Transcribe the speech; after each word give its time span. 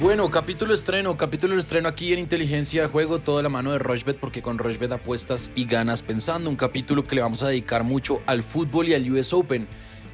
Bueno, 0.00 0.30
capítulo 0.30 0.72
estreno, 0.72 1.14
capítulo 1.18 1.58
estreno 1.58 1.86
aquí 1.86 2.14
en 2.14 2.20
Inteligencia 2.20 2.80
de 2.80 2.88
Juego, 2.88 3.18
toda 3.18 3.42
la 3.42 3.50
mano 3.50 3.72
de 3.72 3.78
Rochbet, 3.78 4.18
porque 4.18 4.40
con 4.40 4.56
Rochbet 4.56 4.90
apuestas 4.92 5.50
y 5.54 5.66
ganas 5.66 6.02
pensando. 6.02 6.48
Un 6.48 6.56
capítulo 6.56 7.02
que 7.02 7.16
le 7.16 7.20
vamos 7.20 7.42
a 7.42 7.48
dedicar 7.48 7.84
mucho 7.84 8.22
al 8.24 8.42
fútbol 8.42 8.88
y 8.88 8.94
al 8.94 9.12
US 9.12 9.34
Open, 9.34 9.68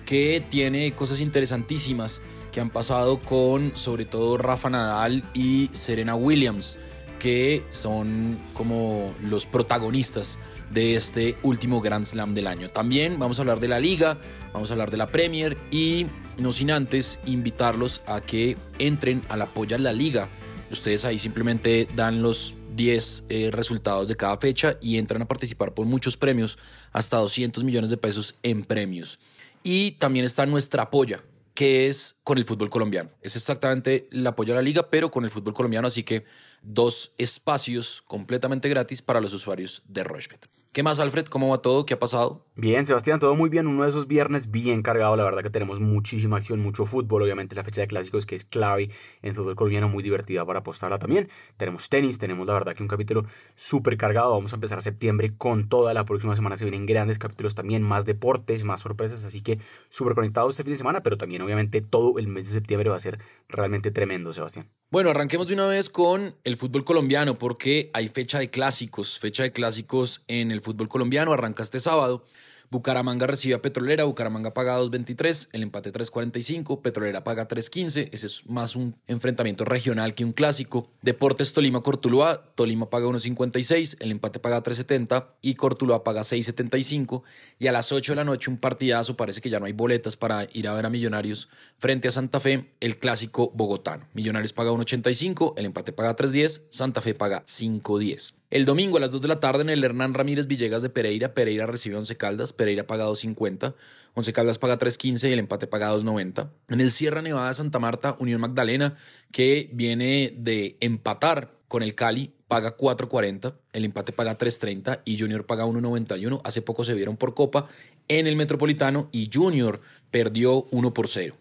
que 0.04 0.44
tiene 0.50 0.90
cosas 0.90 1.20
interesantísimas 1.20 2.20
que 2.50 2.60
han 2.60 2.70
pasado 2.70 3.20
con 3.20 3.76
sobre 3.76 4.06
todo 4.06 4.36
Rafa 4.38 4.70
Nadal 4.70 5.22
y 5.34 5.70
Serena 5.70 6.16
Williams, 6.16 6.80
que 7.20 7.62
son 7.70 8.40
como 8.54 9.14
los 9.22 9.46
protagonistas 9.46 10.36
de 10.68 10.96
este 10.96 11.36
último 11.44 11.80
Grand 11.80 12.06
Slam 12.06 12.34
del 12.34 12.48
año. 12.48 12.70
También 12.70 13.20
vamos 13.20 13.38
a 13.38 13.42
hablar 13.42 13.60
de 13.60 13.68
la 13.68 13.78
liga, 13.78 14.18
vamos 14.52 14.68
a 14.68 14.72
hablar 14.74 14.90
de 14.90 14.96
la 14.96 15.06
Premier 15.06 15.56
y 15.70 16.06
no 16.38 16.52
sin 16.52 16.70
antes 16.70 17.18
invitarlos 17.26 18.02
a 18.06 18.20
que 18.20 18.56
entren 18.78 19.22
al 19.28 19.42
apoyar 19.42 19.80
la 19.80 19.92
liga. 19.92 20.28
Ustedes 20.70 21.04
ahí 21.04 21.18
simplemente 21.18 21.88
dan 21.94 22.22
los 22.22 22.56
10 22.76 23.24
eh, 23.28 23.50
resultados 23.52 24.08
de 24.08 24.16
cada 24.16 24.36
fecha 24.36 24.76
y 24.80 24.98
entran 24.98 25.22
a 25.22 25.28
participar 25.28 25.74
por 25.74 25.86
muchos 25.86 26.16
premios, 26.16 26.58
hasta 26.92 27.16
200 27.16 27.64
millones 27.64 27.90
de 27.90 27.96
pesos 27.96 28.34
en 28.42 28.64
premios. 28.64 29.18
Y 29.62 29.92
también 29.92 30.24
está 30.24 30.46
nuestra 30.46 30.84
apoya, 30.84 31.24
que 31.54 31.88
es 31.88 32.16
con 32.22 32.38
el 32.38 32.44
fútbol 32.44 32.70
colombiano. 32.70 33.10
Es 33.22 33.34
exactamente 33.34 34.08
el 34.12 34.26
apoyo 34.26 34.52
a 34.52 34.56
la 34.56 34.62
liga, 34.62 34.90
pero 34.90 35.10
con 35.10 35.24
el 35.24 35.30
fútbol 35.30 35.54
colombiano, 35.54 35.88
así 35.88 36.02
que 36.02 36.24
dos 36.62 37.12
espacios 37.18 38.02
completamente 38.06 38.68
gratis 38.68 39.02
para 39.02 39.20
los 39.20 39.32
usuarios 39.32 39.82
de 39.88 40.04
Rochebet. 40.04 40.48
¿Qué 40.76 40.82
más, 40.82 41.00
Alfred? 41.00 41.24
¿Cómo 41.28 41.48
va 41.48 41.56
todo? 41.56 41.86
¿Qué 41.86 41.94
ha 41.94 41.98
pasado? 41.98 42.44
Bien, 42.54 42.84
Sebastián, 42.84 43.18
todo 43.18 43.34
muy 43.34 43.48
bien. 43.48 43.66
Uno 43.66 43.84
de 43.84 43.88
esos 43.88 44.06
viernes 44.06 44.50
bien 44.50 44.82
cargado. 44.82 45.16
La 45.16 45.24
verdad 45.24 45.42
que 45.42 45.48
tenemos 45.48 45.80
muchísima 45.80 46.36
acción, 46.36 46.60
mucho 46.60 46.84
fútbol. 46.84 47.22
Obviamente 47.22 47.56
la 47.56 47.64
fecha 47.64 47.80
de 47.80 47.86
clásicos 47.86 48.26
que 48.26 48.34
es 48.34 48.44
clave 48.44 48.90
en 49.22 49.34
fútbol 49.34 49.56
colombiano, 49.56 49.88
muy 49.88 50.02
divertida 50.02 50.44
para 50.44 50.58
apostarla 50.58 50.98
también. 50.98 51.30
Tenemos 51.56 51.88
tenis, 51.88 52.18
tenemos 52.18 52.46
la 52.46 52.52
verdad 52.52 52.74
que 52.76 52.82
un 52.82 52.90
capítulo 52.90 53.24
súper 53.54 53.96
cargado. 53.96 54.32
Vamos 54.32 54.52
a 54.52 54.56
empezar 54.56 54.82
septiembre 54.82 55.34
con 55.34 55.70
toda 55.70 55.94
la 55.94 56.04
próxima 56.04 56.36
semana. 56.36 56.58
Se 56.58 56.66
vienen 56.66 56.84
grandes 56.84 57.18
capítulos 57.18 57.54
también, 57.54 57.82
más 57.82 58.04
deportes, 58.04 58.64
más 58.64 58.80
sorpresas. 58.80 59.24
Así 59.24 59.40
que 59.40 59.58
súper 59.88 60.14
conectados 60.14 60.50
este 60.50 60.64
fin 60.64 60.72
de 60.72 60.78
semana, 60.78 61.02
pero 61.02 61.16
también 61.16 61.40
obviamente 61.40 61.80
todo 61.80 62.18
el 62.18 62.28
mes 62.28 62.44
de 62.44 62.50
septiembre 62.52 62.90
va 62.90 62.96
a 62.96 63.00
ser 63.00 63.18
realmente 63.48 63.90
tremendo, 63.92 64.34
Sebastián. 64.34 64.68
Bueno, 64.88 65.10
arranquemos 65.10 65.48
de 65.48 65.54
una 65.54 65.66
vez 65.66 65.90
con 65.90 66.36
el 66.44 66.56
fútbol 66.56 66.84
colombiano 66.84 67.38
porque 67.38 67.90
hay 67.92 68.06
fecha 68.08 68.38
de 68.38 68.50
clásicos, 68.50 69.18
fecha 69.18 69.42
de 69.42 69.52
clásicos 69.52 70.22
en 70.28 70.52
el 70.52 70.60
fútbol 70.66 70.88
colombiano, 70.88 71.32
arranca 71.32 71.62
este 71.62 71.80
sábado. 71.80 72.24
Bucaramanga 72.70 73.26
recibe 73.26 73.54
a 73.54 73.62
Petrolera, 73.62 74.04
Bucaramanga 74.04 74.52
paga 74.52 74.78
2.23, 74.80 75.50
el 75.52 75.62
empate 75.62 75.92
3.45, 75.92 76.82
Petrolera 76.82 77.22
paga 77.22 77.46
3.15, 77.46 78.08
ese 78.12 78.26
es 78.26 78.46
más 78.48 78.74
un 78.74 78.96
enfrentamiento 79.06 79.64
regional 79.64 80.14
que 80.14 80.24
un 80.24 80.32
clásico. 80.32 80.90
Deportes 81.02 81.52
Tolima 81.52 81.80
Cortuluá, 81.80 82.52
Tolima 82.56 82.90
paga 82.90 83.06
1.56, 83.06 83.98
el 84.00 84.10
empate 84.10 84.40
paga 84.40 84.62
3.70 84.62 85.26
y 85.42 85.54
Cortuluá 85.54 86.02
paga 86.02 86.22
6.75 86.22 87.22
y 87.60 87.68
a 87.68 87.72
las 87.72 87.92
8 87.92 88.12
de 88.12 88.16
la 88.16 88.24
noche 88.24 88.50
un 88.50 88.58
partidazo, 88.58 89.16
parece 89.16 89.40
que 89.40 89.50
ya 89.50 89.60
no 89.60 89.66
hay 89.66 89.72
boletas 89.72 90.16
para 90.16 90.48
ir 90.52 90.66
a 90.66 90.74
ver 90.74 90.86
a 90.86 90.90
Millonarios 90.90 91.48
frente 91.78 92.08
a 92.08 92.10
Santa 92.10 92.40
Fe, 92.40 92.74
el 92.80 92.98
clásico 92.98 93.52
bogotano. 93.54 94.08
Millonarios 94.12 94.52
paga 94.52 94.72
1.85, 94.72 95.54
el 95.56 95.66
empate 95.66 95.92
paga 95.92 96.16
3.10, 96.16 96.62
Santa 96.70 97.00
Fe 97.00 97.14
paga 97.14 97.44
5.10. 97.44 98.34
El 98.48 98.64
domingo 98.64 98.96
a 98.96 99.00
las 99.00 99.10
2 99.10 99.22
de 99.22 99.28
la 99.28 99.40
tarde 99.40 99.62
en 99.62 99.70
el 99.70 99.82
Hernán 99.82 100.14
Ramírez 100.14 100.46
Villegas 100.46 100.80
de 100.80 100.88
Pereira, 100.88 101.34
Pereira 101.34 101.66
recibe 101.66 101.96
11 101.96 102.16
Caldas, 102.16 102.52
Pereira 102.52 102.86
paga 102.86 103.04
2.50, 103.06 103.74
11 104.14 104.32
Caldas 104.32 104.58
paga 104.58 104.78
3.15 104.78 105.28
y 105.28 105.32
el 105.32 105.40
empate 105.40 105.66
paga 105.66 105.92
2.90. 105.92 106.50
En 106.68 106.80
el 106.80 106.92
Sierra 106.92 107.22
Nevada 107.22 107.52
Santa 107.54 107.80
Marta, 107.80 108.16
Unión 108.20 108.40
Magdalena, 108.40 108.94
que 109.32 109.68
viene 109.72 110.32
de 110.38 110.76
empatar 110.78 111.56
con 111.66 111.82
el 111.82 111.96
Cali, 111.96 112.34
paga 112.46 112.76
4.40, 112.76 113.56
el 113.72 113.84
empate 113.84 114.12
paga 114.12 114.38
3.30 114.38 115.00
y 115.04 115.18
Junior 115.18 115.44
paga 115.44 115.66
1.91. 115.66 116.40
Hace 116.44 116.62
poco 116.62 116.84
se 116.84 116.94
vieron 116.94 117.16
por 117.16 117.34
Copa 117.34 117.68
en 118.06 118.28
el 118.28 118.36
Metropolitano 118.36 119.08
y 119.10 119.28
Junior 119.32 119.80
perdió 120.12 120.68
1 120.70 120.94
por 120.94 121.08
0 121.08 121.34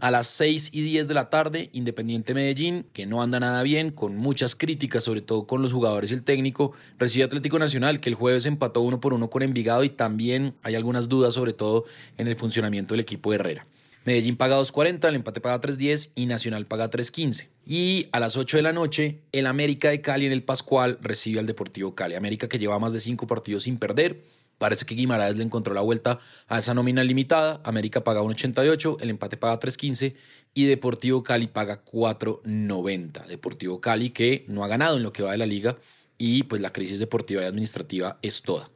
a 0.00 0.10
las 0.10 0.26
6 0.28 0.70
y 0.72 0.82
10 0.82 1.08
de 1.08 1.14
la 1.14 1.30
tarde, 1.30 1.70
Independiente 1.72 2.34
Medellín, 2.34 2.86
que 2.92 3.06
no 3.06 3.22
anda 3.22 3.40
nada 3.40 3.62
bien, 3.62 3.90
con 3.90 4.16
muchas 4.16 4.54
críticas, 4.54 5.04
sobre 5.04 5.22
todo 5.22 5.46
con 5.46 5.62
los 5.62 5.72
jugadores 5.72 6.10
y 6.10 6.14
el 6.14 6.22
técnico, 6.22 6.72
recibe 6.98 7.24
Atlético 7.24 7.58
Nacional, 7.58 8.00
que 8.00 8.08
el 8.08 8.14
jueves 8.14 8.46
empató 8.46 8.80
uno 8.80 9.00
por 9.00 9.14
uno 9.14 9.30
con 9.30 9.42
Envigado 9.42 9.84
y 9.84 9.90
también 9.90 10.54
hay 10.62 10.74
algunas 10.74 11.08
dudas, 11.08 11.34
sobre 11.34 11.52
todo 11.52 11.84
en 12.18 12.28
el 12.28 12.36
funcionamiento 12.36 12.94
del 12.94 13.00
equipo 13.00 13.30
de 13.30 13.36
Herrera. 13.36 13.66
Medellín 14.04 14.36
paga 14.36 14.58
2.40, 14.58 15.08
el 15.08 15.14
empate 15.16 15.40
paga 15.40 15.60
3.10 15.60 16.12
y 16.14 16.26
Nacional 16.26 16.66
paga 16.66 16.90
3.15. 16.90 17.48
Y 17.66 18.08
a 18.12 18.20
las 18.20 18.36
8 18.36 18.56
de 18.56 18.62
la 18.62 18.72
noche, 18.72 19.18
el 19.32 19.46
América 19.46 19.90
de 19.90 20.00
Cali 20.00 20.24
en 20.24 20.32
el 20.32 20.42
Pascual 20.42 20.98
recibe 21.02 21.38
al 21.38 21.46
Deportivo 21.46 21.94
Cali. 21.94 22.14
América 22.14 22.48
que 22.48 22.58
lleva 22.58 22.78
más 22.78 22.94
de 22.94 23.00
5 23.00 23.26
partidos 23.26 23.64
sin 23.64 23.78
perder 23.78 24.22
Parece 24.60 24.84
que 24.84 24.94
Guimaraes 24.94 25.36
le 25.36 25.42
encontró 25.42 25.72
la 25.72 25.80
vuelta 25.80 26.18
a 26.46 26.58
esa 26.58 26.74
nómina 26.74 27.02
limitada. 27.02 27.62
América 27.64 28.04
paga 28.04 28.20
1.88, 28.20 28.98
el 29.00 29.08
empate 29.08 29.38
paga 29.38 29.58
3.15 29.58 30.14
y 30.52 30.66
Deportivo 30.66 31.22
Cali 31.22 31.46
paga 31.46 31.82
4.90. 31.82 33.24
Deportivo 33.24 33.80
Cali 33.80 34.10
que 34.10 34.44
no 34.48 34.62
ha 34.62 34.68
ganado 34.68 34.98
en 34.98 35.02
lo 35.02 35.14
que 35.14 35.22
va 35.22 35.32
de 35.32 35.38
la 35.38 35.46
liga 35.46 35.78
y 36.18 36.42
pues 36.42 36.60
la 36.60 36.74
crisis 36.74 36.98
deportiva 36.98 37.40
y 37.40 37.46
administrativa 37.46 38.18
es 38.20 38.42
toda. 38.42 38.70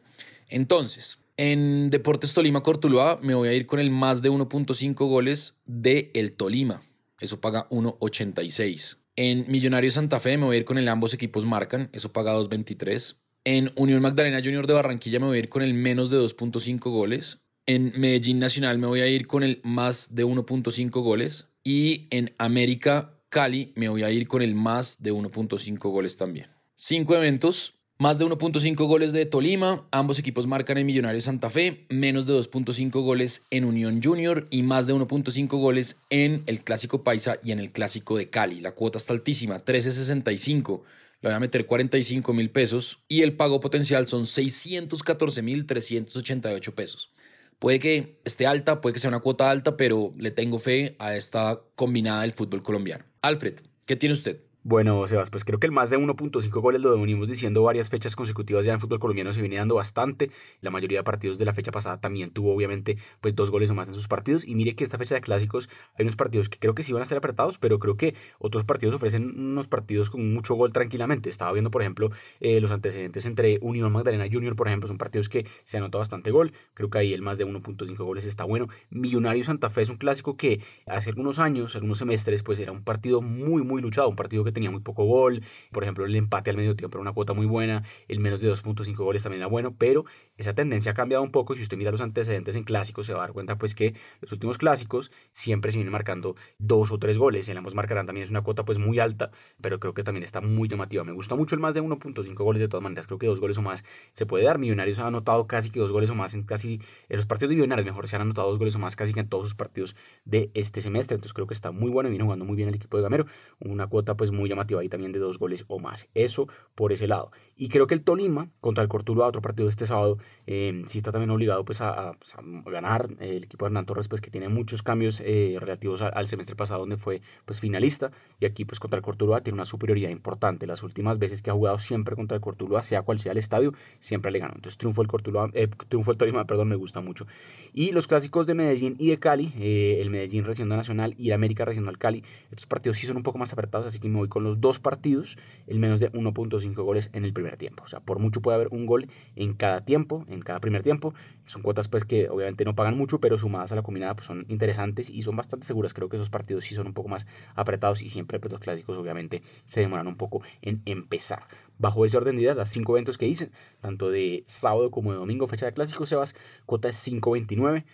Entonces, 0.49 1.19
en 1.37 1.91
Deportes 1.91 2.33
Tolima 2.33 2.63
Cortuluá 2.63 3.19
me 3.21 3.35
voy 3.35 3.51
a 3.51 3.53
ir 3.53 3.67
con 3.67 3.79
el 3.79 3.91
más 3.91 4.23
de 4.23 4.31
1.5 4.31 4.95
goles 5.07 5.59
de 5.67 6.11
el 6.15 6.33
Tolima. 6.33 6.83
Eso 7.21 7.43
paga 7.43 7.69
1.86. 7.69 9.01
En 9.17 9.45
Millonario 9.49 9.91
Santa 9.91 10.19
Fe 10.19 10.39
me 10.39 10.47
voy 10.47 10.57
a 10.57 10.59
ir 10.61 10.65
con 10.65 10.79
el 10.79 10.89
ambos 10.89 11.13
equipos 11.13 11.45
marcan. 11.45 11.91
Eso 11.93 12.11
paga 12.11 12.35
2.23. 12.35 13.17
En 13.47 13.73
Unión 13.77 14.01
Magdalena 14.01 14.41
Junior 14.43 14.67
de 14.67 14.73
Barranquilla 14.73 15.21
me 15.21 15.27
voy 15.27 15.37
a 15.37 15.41
ir 15.41 15.51
con 15.51 15.61
el 15.61 15.75
menos 15.75 16.09
de 16.09 16.19
2.5 16.19 16.91
goles. 16.91 17.41
En 17.67 17.93
Medellín 17.95 18.39
Nacional 18.39 18.79
me 18.79 18.87
voy 18.87 19.01
a 19.01 19.07
ir 19.07 19.27
con 19.27 19.43
el 19.43 19.61
más 19.63 20.15
de 20.15 20.25
1.5 20.25 20.91
goles. 21.03 21.49
Y 21.63 22.07
en 22.09 22.33
América 22.39 23.21
Cali 23.29 23.75
me 23.77 23.91
voy 23.91 24.03
a 24.03 24.11
ir 24.11 24.29
con 24.29 24.41
el 24.41 24.55
más 24.55 25.03
de 25.03 25.13
1.5 25.13 25.79
goles 25.91 26.17
también. 26.17 26.47
Cinco 26.75 27.15
eventos, 27.17 27.75
más 27.99 28.19
de 28.19 28.25
1.5 28.25 28.87
goles 28.87 29.13
de 29.13 29.27
Tolima, 29.27 29.87
ambos 29.91 30.19
equipos 30.19 30.47
marcan 30.47 30.79
en 30.79 30.87
Millonarios 30.87 31.25
Santa 31.25 31.51
Fe, 31.51 31.85
menos 31.91 32.27
de 32.27 32.33
2.5 32.33 33.03
goles 33.03 33.45
en 33.51 33.67
Unión 33.67 34.03
Junior 34.03 34.47
y 34.51 34.63
más 34.63 34.87
de 34.87 34.95
1.5 34.95 35.49
goles 35.59 36.01
en 36.09 36.45
el 36.47 36.65
Clásico 36.65 37.05
Paisa 37.05 37.39
y 37.45 37.53
en 37.53 37.59
el 37.59 37.73
Clásico 37.73 38.17
de 38.17 38.31
Cali. 38.31 38.61
La 38.61 38.73
cuota 38.73 38.97
está 38.97 39.13
altísima, 39.13 39.63
13.65 39.63 40.81
le 41.25 41.31
voy 41.31 41.37
a 41.37 41.41
meter 41.41 41.65
45 41.65 42.35
mil 42.35 42.51
pesos 42.51 42.99
y 43.09 43.23
el 43.23 43.35
pago 43.35 43.59
potencial 43.59 44.07
son 44.07 44.27
614 44.27 45.41
mil 45.41 45.65
388 45.65 46.75
pesos. 46.75 47.15
Puede 47.59 47.81
que 47.81 48.21
esté 48.25 48.47
alta, 48.47 48.83
puede 48.83 48.93
que 48.93 48.99
sea 48.99 49.09
una 49.09 49.21
cuota 49.21 49.51
alta, 49.51 49.79
pero 49.79 50.13
le 50.19 50.31
tengo 50.31 50.59
fe 50.59 50.97
a 50.99 51.17
esta 51.17 51.63
combinada 51.77 52.21
del 52.21 52.33
fútbol 52.33 52.63
colombiano. 52.63 53.07
Alfred, 53.23 53.55
¿qué 53.87 53.97
tiene 53.97 54.13
usted? 54.13 54.43
Bueno, 54.67 55.07
Sebas, 55.07 55.29
pues 55.29 55.45
creo 55.45 55.61
que 55.61 55.67
el 55.67 55.73
más 55.73 55.91
de 55.91 55.99
1.5 55.99 56.49
goles 56.63 56.81
lo 56.81 56.99
venimos 56.99 57.29
diciendo 57.29 57.63
varias 57.63 57.91
fechas 57.91 58.17
consecutivas 58.17 58.65
ya 58.65 58.73
en 58.73 58.81
fútbol 58.81 58.99
colombiano 58.99 59.31
se 59.35 59.43
viene 59.43 59.57
dando 59.57 59.75
bastante. 59.75 60.31
La 60.63 60.71
mayoría 60.71 61.01
de 61.01 61.05
partidos 61.05 61.37
de 61.37 61.45
la 61.45 61.53
fecha 61.53 61.71
pasada 61.71 62.01
también 62.01 62.31
tuvo 62.31 62.55
obviamente 62.55 62.97
pues 63.21 63.35
dos 63.35 63.51
goles 63.51 63.69
o 63.69 63.75
más 63.75 63.89
en 63.89 63.95
sus 63.95 64.09
partidos. 64.09 64.49
Y 64.49 64.55
mire 64.55 64.75
que 64.75 64.83
esta 64.83 64.97
fecha 64.97 65.17
de 65.17 65.21
clásicos 65.21 65.69
hay 65.99 66.05
unos 66.05 66.17
partidos 66.17 66.49
que 66.49 66.59
creo 66.59 66.75
que 66.75 66.83
sí 66.83 66.95
van 66.95 67.03
a 67.03 67.05
ser 67.05 67.19
apretados, 67.19 67.59
pero 67.59 67.79
creo 67.79 67.99
que 67.99 68.15
otros 68.39 68.65
partidos 68.65 68.95
ofrecen 68.95 69.39
unos 69.39 69.69
partidos 69.69 70.09
con 70.09 70.33
mucho 70.33 70.55
gol 70.55 70.73
tranquilamente. 70.73 71.29
Estaba 71.29 71.53
viendo, 71.53 71.71
por 71.71 71.83
ejemplo, 71.83 72.11
eh, 72.41 72.59
los 72.63 72.71
antecedentes 72.71 73.27
entre 73.27 73.59
Unión 73.61 73.93
Magdalena 73.93 74.25
Junior, 74.33 74.57
por 74.57 74.69
ejemplo, 74.69 74.89
son 74.89 74.97
partidos 74.97 75.29
que 75.29 75.47
se 75.65 75.77
anota 75.77 75.99
bastante 75.99 76.31
gol. 76.31 76.55
Creo 76.73 76.89
que 76.89 76.97
ahí 76.97 77.13
el 77.13 77.21
más 77.21 77.37
de 77.37 77.45
1.5 77.45 78.03
goles 78.03 78.25
está 78.25 78.45
bueno. 78.45 78.69
Millonario 78.89 79.45
Santa 79.45 79.69
Fe 79.69 79.83
es 79.83 79.91
un 79.91 79.97
clásico 79.97 80.39
que 80.39 80.63
hace 80.87 81.11
algunos 81.11 81.39
años, 81.39 81.75
algunos 81.75 81.99
semestres, 81.99 82.43
pues 82.43 82.59
era 82.61 82.73
un 82.73 82.83
partido 82.83 83.21
muy, 83.21 83.63
muy 83.63 83.83
luchado, 83.83 84.09
un 84.09 84.17
partido 84.17 84.43
que 84.43 84.54
tenía 84.55 84.71
muy 84.71 84.81
poco 84.81 85.05
gol, 85.05 85.43
por 85.73 85.83
ejemplo 85.83 86.07
el 86.07 86.17
empate 86.17 86.51
al 86.51 86.57
medio 86.57 86.77
tiempo 86.77 86.97
era 86.97 87.03
una 87.03 87.13
cuota 87.13 87.35
muy 87.35 87.47
buena, 87.47 87.85
el 88.09 88.21
menos 88.21 88.41
de 88.41 88.51
2.5 88.51 88.97
goles 88.97 89.23
también 89.23 89.43
era 89.43 89.49
bueno, 89.49 89.75
pero 89.77 90.05
esa 90.37 90.55
tendencia 90.55 90.93
ha 90.93 90.95
cambiado 90.95 91.23
un 91.23 91.31
poco 91.31 91.55
y 91.55 91.57
si 91.59 91.63
usted 91.65 91.77
mira 91.77 91.91
los 91.91 92.01
antecedentes 92.01 92.57
en 92.57 92.65
clásicos 92.65 93.07
se 93.07 93.13
va 93.13 93.21
a 93.21 93.23
dar 93.23 93.33
cuenta 93.33 93.59
pues 93.59 93.75
que 93.75 93.95
los 94.21 94.33
últimos 94.33 94.59
clásicos 94.59 95.11
siempre 95.33 95.73
se 95.73 95.79
vienen 95.79 95.93
marcando 95.93 96.37
dos 96.59 96.91
o 96.91 96.99
tres 96.99 97.19
goles, 97.19 97.49
en 97.49 97.59
ambos 97.59 97.75
marcarán 97.75 98.07
también 98.07 98.25
es 98.25 98.31
una 98.31 98.43
cuota 98.43 98.65
pues 98.65 98.79
muy 98.79 98.99
alta, 98.99 99.31
pero 99.61 99.79
creo 99.81 99.95
que 99.95 100.03
también 100.03 100.23
está 100.25 100.41
muy 100.41 100.69
llamativa, 100.69 101.05
me 101.05 101.13
gusta 101.13 101.35
mucho 101.35 101.55
el 101.55 101.61
más 101.61 101.75
de 101.75 101.83
1.5 101.83 102.35
goles 102.35 102.61
de 102.61 102.69
todas 102.69 102.83
maneras, 102.83 103.07
creo 103.07 103.19
que 103.19 103.27
dos 103.27 103.41
goles 103.41 103.59
o 103.59 103.63
más 103.63 103.85
se 104.13 104.27
puede 104.27 104.45
dar, 104.45 104.59
Millonarios 104.59 104.99
ha 104.99 105.07
anotado 105.07 105.47
casi 105.47 105.71
que 105.71 105.81
dos 105.81 105.91
goles 105.91 106.11
o 106.11 106.15
más 106.15 106.35
en 106.35 106.45
casi, 106.45 106.81
en 107.09 107.17
los 107.17 107.27
partidos 107.27 107.51
de 107.51 107.57
Millonarios 107.57 107.87
mejor 107.87 108.09
se 108.09 108.17
han 108.17 108.23
anotado 108.23 108.51
dos 108.51 108.59
goles 108.59 108.77
o 108.77 108.79
más 108.79 108.97
casi 108.97 109.13
que 109.13 109.21
en 109.21 109.29
todos 109.29 109.49
sus 109.49 109.55
partidos 109.55 109.97
de 110.25 110.51
este 110.55 110.81
semestre, 110.81 111.17
entonces 111.17 111.35
creo 111.35 111.47
que 111.47 111.55
está 111.55 111.73
muy 111.73 111.91
bueno 111.91 112.09
y 112.09 112.11
viene 112.11 112.25
jugando 112.25 112.45
muy 112.45 112.57
bien 112.57 112.69
el 112.69 112.75
equipo 112.75 112.97
de 112.97 113.03
Gamero, 113.03 113.27
una 113.61 113.87
cuota 113.87 114.17
pues 114.17 114.31
muy 114.31 114.44
muy 114.45 114.51
llamativa 114.51 114.83
ahí 114.83 114.91
también 114.91 115.11
de 115.11 115.19
dos 115.19 115.39
goles 115.39 115.65
o 115.69 115.79
más. 115.79 116.11
Eso 116.13 116.49
por 116.75 116.93
ese 116.93 117.09
lado. 117.09 117.31
Y 117.57 117.69
creo 117.69 117.87
que 117.87 117.95
el 117.95 118.03
Tolima 118.03 118.51
contra 118.61 118.83
el 118.83 118.89
Cortuluá, 118.89 119.27
otro 119.27 119.41
partido 119.41 119.71
este 119.71 119.87
sábado, 119.87 120.19
eh, 120.47 120.83
sí 120.87 120.99
está 120.99 121.13
también 121.13 121.31
obligado 121.31 121.65
pues 121.65 121.81
a, 121.81 122.13
pues, 122.19 122.35
ganar. 122.67 123.09
El 123.21 123.45
equipo 123.45 123.65
de 123.65 123.69
Hernán 123.69 123.87
Torres 123.87 124.09
pues 124.09 124.21
que 124.21 124.31
tiene 124.31 124.51
muchos 124.51 124.83
cambios 124.83 125.23
eh, 125.25 125.57
relativos 125.59 126.03
al, 126.03 126.29
semestre 126.29 126.57
pasado 126.57 126.81
donde 126.81 126.99
fue 126.99 127.23
pues 127.47 127.61
finalista 127.61 128.11
y 128.39 128.45
aquí 128.45 128.67
pues 128.67 128.81
contra 128.81 128.99
el 128.99 129.03
Cortuluá 129.03 129.41
tiene 129.41 129.55
una 129.55 129.65
superioridad 129.65 130.11
importante. 130.11 130.67
Las 130.67 130.83
últimas 130.83 131.19
veces 131.19 131.41
que 131.41 131.51
ha 131.51 131.55
jugado 131.55 131.79
siempre 131.79 132.17
contra 132.17 132.35
el 132.35 132.43
Cortuluá, 132.43 132.83
sea 132.83 133.01
cual 133.03 133.21
sea 133.21 133.33
el 133.33 133.39
estadio, 133.39 133.73
siempre 134.01 134.31
le 134.31 134.41
ganó. 134.41 134.55
Entonces 134.57 134.77
triunfo 134.77 135.01
el 135.01 135.09
Cortuluá, 135.09 135.49
eh, 135.55 135.69
triunfo 135.89 136.11
el 136.11 136.19
Tolima, 136.19 136.45
perdón, 136.45 136.69
me 136.69 136.77
gusta 136.77 137.01
mucho. 137.01 137.27
Y 137.73 137.93
los 137.93 138.07
clásicos 138.07 138.47
de 138.47 138.55
Medellín 138.55 138.97
y 138.99 139.09
de 139.09 139.19
Cali, 139.19 139.53
el 139.57 140.11
Medellín 140.11 140.45
recién 140.45 140.69
Nacional 140.69 141.15
y 141.19 141.29
el 141.29 141.35
América 141.35 141.65
Regional 141.65 141.99
Cali, 141.99 142.25
estos 142.51 142.67
partidos 142.67 142.99
sí 142.99 143.07
son 143.07 143.17
un 143.17 143.23
poco 143.23 143.39
más 143.39 143.53
apretados, 143.53 143.87
así 143.87 143.99
que 143.99 144.09
me 144.09 144.17
voy 144.17 144.29
con 144.35 144.43
los 144.43 144.61
dos 144.61 144.81
partidos, 144.81 145.39
el 145.69 145.79
menos 145.79 146.01
de 146.01 146.11
1.5 146.11 146.75
goles 146.83 147.09
en 147.13 147.25
el 147.25 147.33
primer 147.33 147.57
tiempo. 147.57 147.85
O 147.85 147.87
sea, 147.87 148.01
por 148.01 148.19
mucho 148.19 148.43
puede 148.43 148.57
haber 148.57 148.67
un 148.73 148.85
gol 148.85 149.09
en 149.37 149.55
cada 149.55 149.85
tiempo, 149.85 150.25
en 150.27 150.43
cada 150.43 150.59
primer 150.59 150.83
tiempo. 150.83 151.15
Son 151.45 151.63
cuotas 151.63 151.87
pues 151.87 152.05
que 152.05 152.29
obviamente 152.29 152.65
no 152.65 152.75
pagan 152.75 152.99
mucho, 152.99 153.21
pero 153.21 153.39
sumadas 153.39 153.71
a 153.71 153.77
la 153.77 153.83
combinada 153.83 154.17
pues 154.17 154.27
son 154.27 154.45
interesantes 154.49 155.09
y 155.09 155.23
son 155.23 155.37
bastante 155.37 155.69
seguras. 155.69 155.95
Creo 155.95 156.09
que 156.09 156.17
esos 156.17 156.31
partidos 156.31 156.65
sí 156.65 156.75
son 156.75 156.89
un 156.89 156.95
poco 156.95 157.09
más 157.09 157.29
apretados 157.55 158.03
y 158.03 158.11
siempre 158.11 158.41
pues, 158.41 158.51
los 158.51 158.61
clásicos 158.61 158.99
obviamente 158.99 159.41
se 159.67 159.83
demoran 159.83 160.09
un 160.09 160.17
poco 160.17 160.43
en 160.63 160.83
empezar. 160.85 161.45
Bajo 161.79 162.05
ese 162.05 162.17
orden 162.17 162.35
de 162.35 162.43
ideas, 162.43 162.57
las 162.57 162.71
cinco 162.71 162.95
eventos 162.95 163.17
que 163.17 163.29
hice, 163.29 163.53
tanto 163.81 164.11
de 164.11 164.43
sábado 164.49 164.91
como 164.91 165.13
de 165.13 165.19
domingo, 165.19 165.47
fecha 165.47 165.67
de 165.67 165.75
clásicos, 165.75 166.09
Sebas, 166.09 166.35
cuota 166.67 166.89
es 166.89 167.07
5.29. 167.07 167.85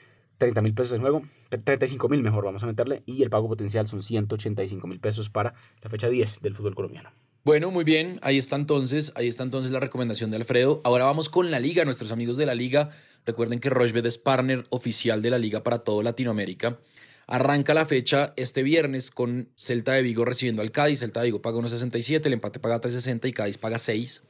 30 0.41 0.63
mil 0.63 0.75
pesos 0.75 0.93
de 0.93 0.99
juego, 0.99 1.23
35 1.51 2.09
mil 2.09 2.23
mejor 2.23 2.45
vamos 2.45 2.63
a 2.63 2.67
meterle, 2.67 3.03
y 3.05 3.23
el 3.23 3.29
pago 3.29 3.47
potencial 3.47 3.87
son 3.87 4.03
185 4.03 4.87
mil 4.87 4.99
pesos 4.99 5.29
para 5.29 5.55
la 5.83 5.91
fecha 5.91 6.09
10 6.09 6.41
del 6.41 6.57
fútbol 6.57 6.75
colombiano. 6.75 7.11
Bueno, 7.45 7.71
muy 7.71 7.85
bien, 7.85 8.19
ahí 8.23 8.39
está 8.39 8.57
entonces, 8.57 9.13
ahí 9.17 9.29
está 9.29 9.45
entonces 9.45 9.71
la 9.71 9.81
recomendación 9.81 10.31
de 10.31 10.39
Alfredo. 10.39 10.81
Ahora 10.83 11.05
vamos 11.05 11.29
con 11.29 11.51
la 11.51 11.61
liga, 11.61 11.85
nuestros 11.85 12.11
amigos 12.11 12.39
de 12.39 12.47
la 12.47 12.55
liga. 12.55 12.91
Recuerden 13.27 13.61
que 13.61 13.69
Rochebet 13.69 14.07
es 14.07 14.17
partner 14.17 14.67
oficial 14.71 15.21
de 15.21 15.31
la 15.31 15.39
liga 15.39 15.63
para 15.63 15.81
todo 15.81 16.03
Latinoamérica. 16.03 16.79
Arranca 17.27 17.75
la 17.75 17.85
fecha 17.85 18.33
este 18.37 18.63
viernes 18.63 19.11
con 19.11 19.51
Celta 19.57 19.93
de 19.93 20.03
Vigo 20.03 20.25
recibiendo 20.25 20.63
al 20.63 20.71
Cádiz. 20.71 21.01
Celta 21.01 21.21
de 21.21 21.27
Vigo 21.27 21.43
paga 21.43 21.59
1.67, 21.59 22.27
el 22.27 22.33
empate 22.33 22.61
paga 22.61 22.81
3.60 22.81 23.29
y 23.29 23.33
Cádiz 23.33 23.59
paga 23.59 23.79
6. 23.79 24.23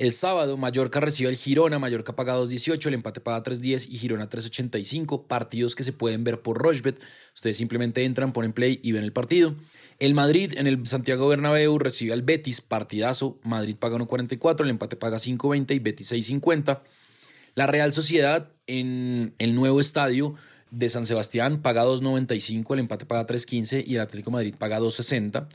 El 0.00 0.14
sábado, 0.14 0.56
Mallorca 0.56 0.98
recibe 0.98 1.28
al 1.28 1.36
Girona, 1.36 1.78
Mallorca 1.78 2.16
paga 2.16 2.34
2.18, 2.34 2.86
el 2.86 2.94
empate 2.94 3.20
paga 3.20 3.42
3.10 3.42 3.86
y 3.90 3.98
Girona 3.98 4.30
3.85. 4.30 5.26
Partidos 5.26 5.74
que 5.74 5.84
se 5.84 5.92
pueden 5.92 6.24
ver 6.24 6.40
por 6.40 6.56
Rochbet. 6.56 6.98
Ustedes 7.34 7.58
simplemente 7.58 8.02
entran, 8.02 8.32
ponen 8.32 8.54
play 8.54 8.80
y 8.82 8.92
ven 8.92 9.04
el 9.04 9.12
partido. 9.12 9.56
El 9.98 10.14
Madrid 10.14 10.54
en 10.56 10.66
el 10.66 10.86
Santiago 10.86 11.28
Bernabéu 11.28 11.78
recibe 11.78 12.14
al 12.14 12.22
Betis, 12.22 12.62
partidazo. 12.62 13.38
Madrid 13.42 13.76
paga 13.78 13.98
1.44, 13.98 14.62
el 14.62 14.70
empate 14.70 14.96
paga 14.96 15.18
5.20 15.18 15.74
y 15.74 15.78
Betis 15.80 16.12
6.50. 16.12 16.80
La 17.54 17.66
Real 17.66 17.92
Sociedad 17.92 18.48
en 18.66 19.34
el 19.36 19.54
nuevo 19.54 19.82
estadio 19.82 20.34
de 20.70 20.88
San 20.88 21.04
Sebastián 21.04 21.60
paga 21.60 21.84
2.95, 21.84 22.72
el 22.72 22.80
empate 22.80 23.04
paga 23.04 23.26
3.15 23.26 23.84
y 23.86 23.96
el 23.96 24.00
Atlético 24.00 24.30
Madrid 24.30 24.54
paga 24.56 24.80
2.60. 24.80 25.46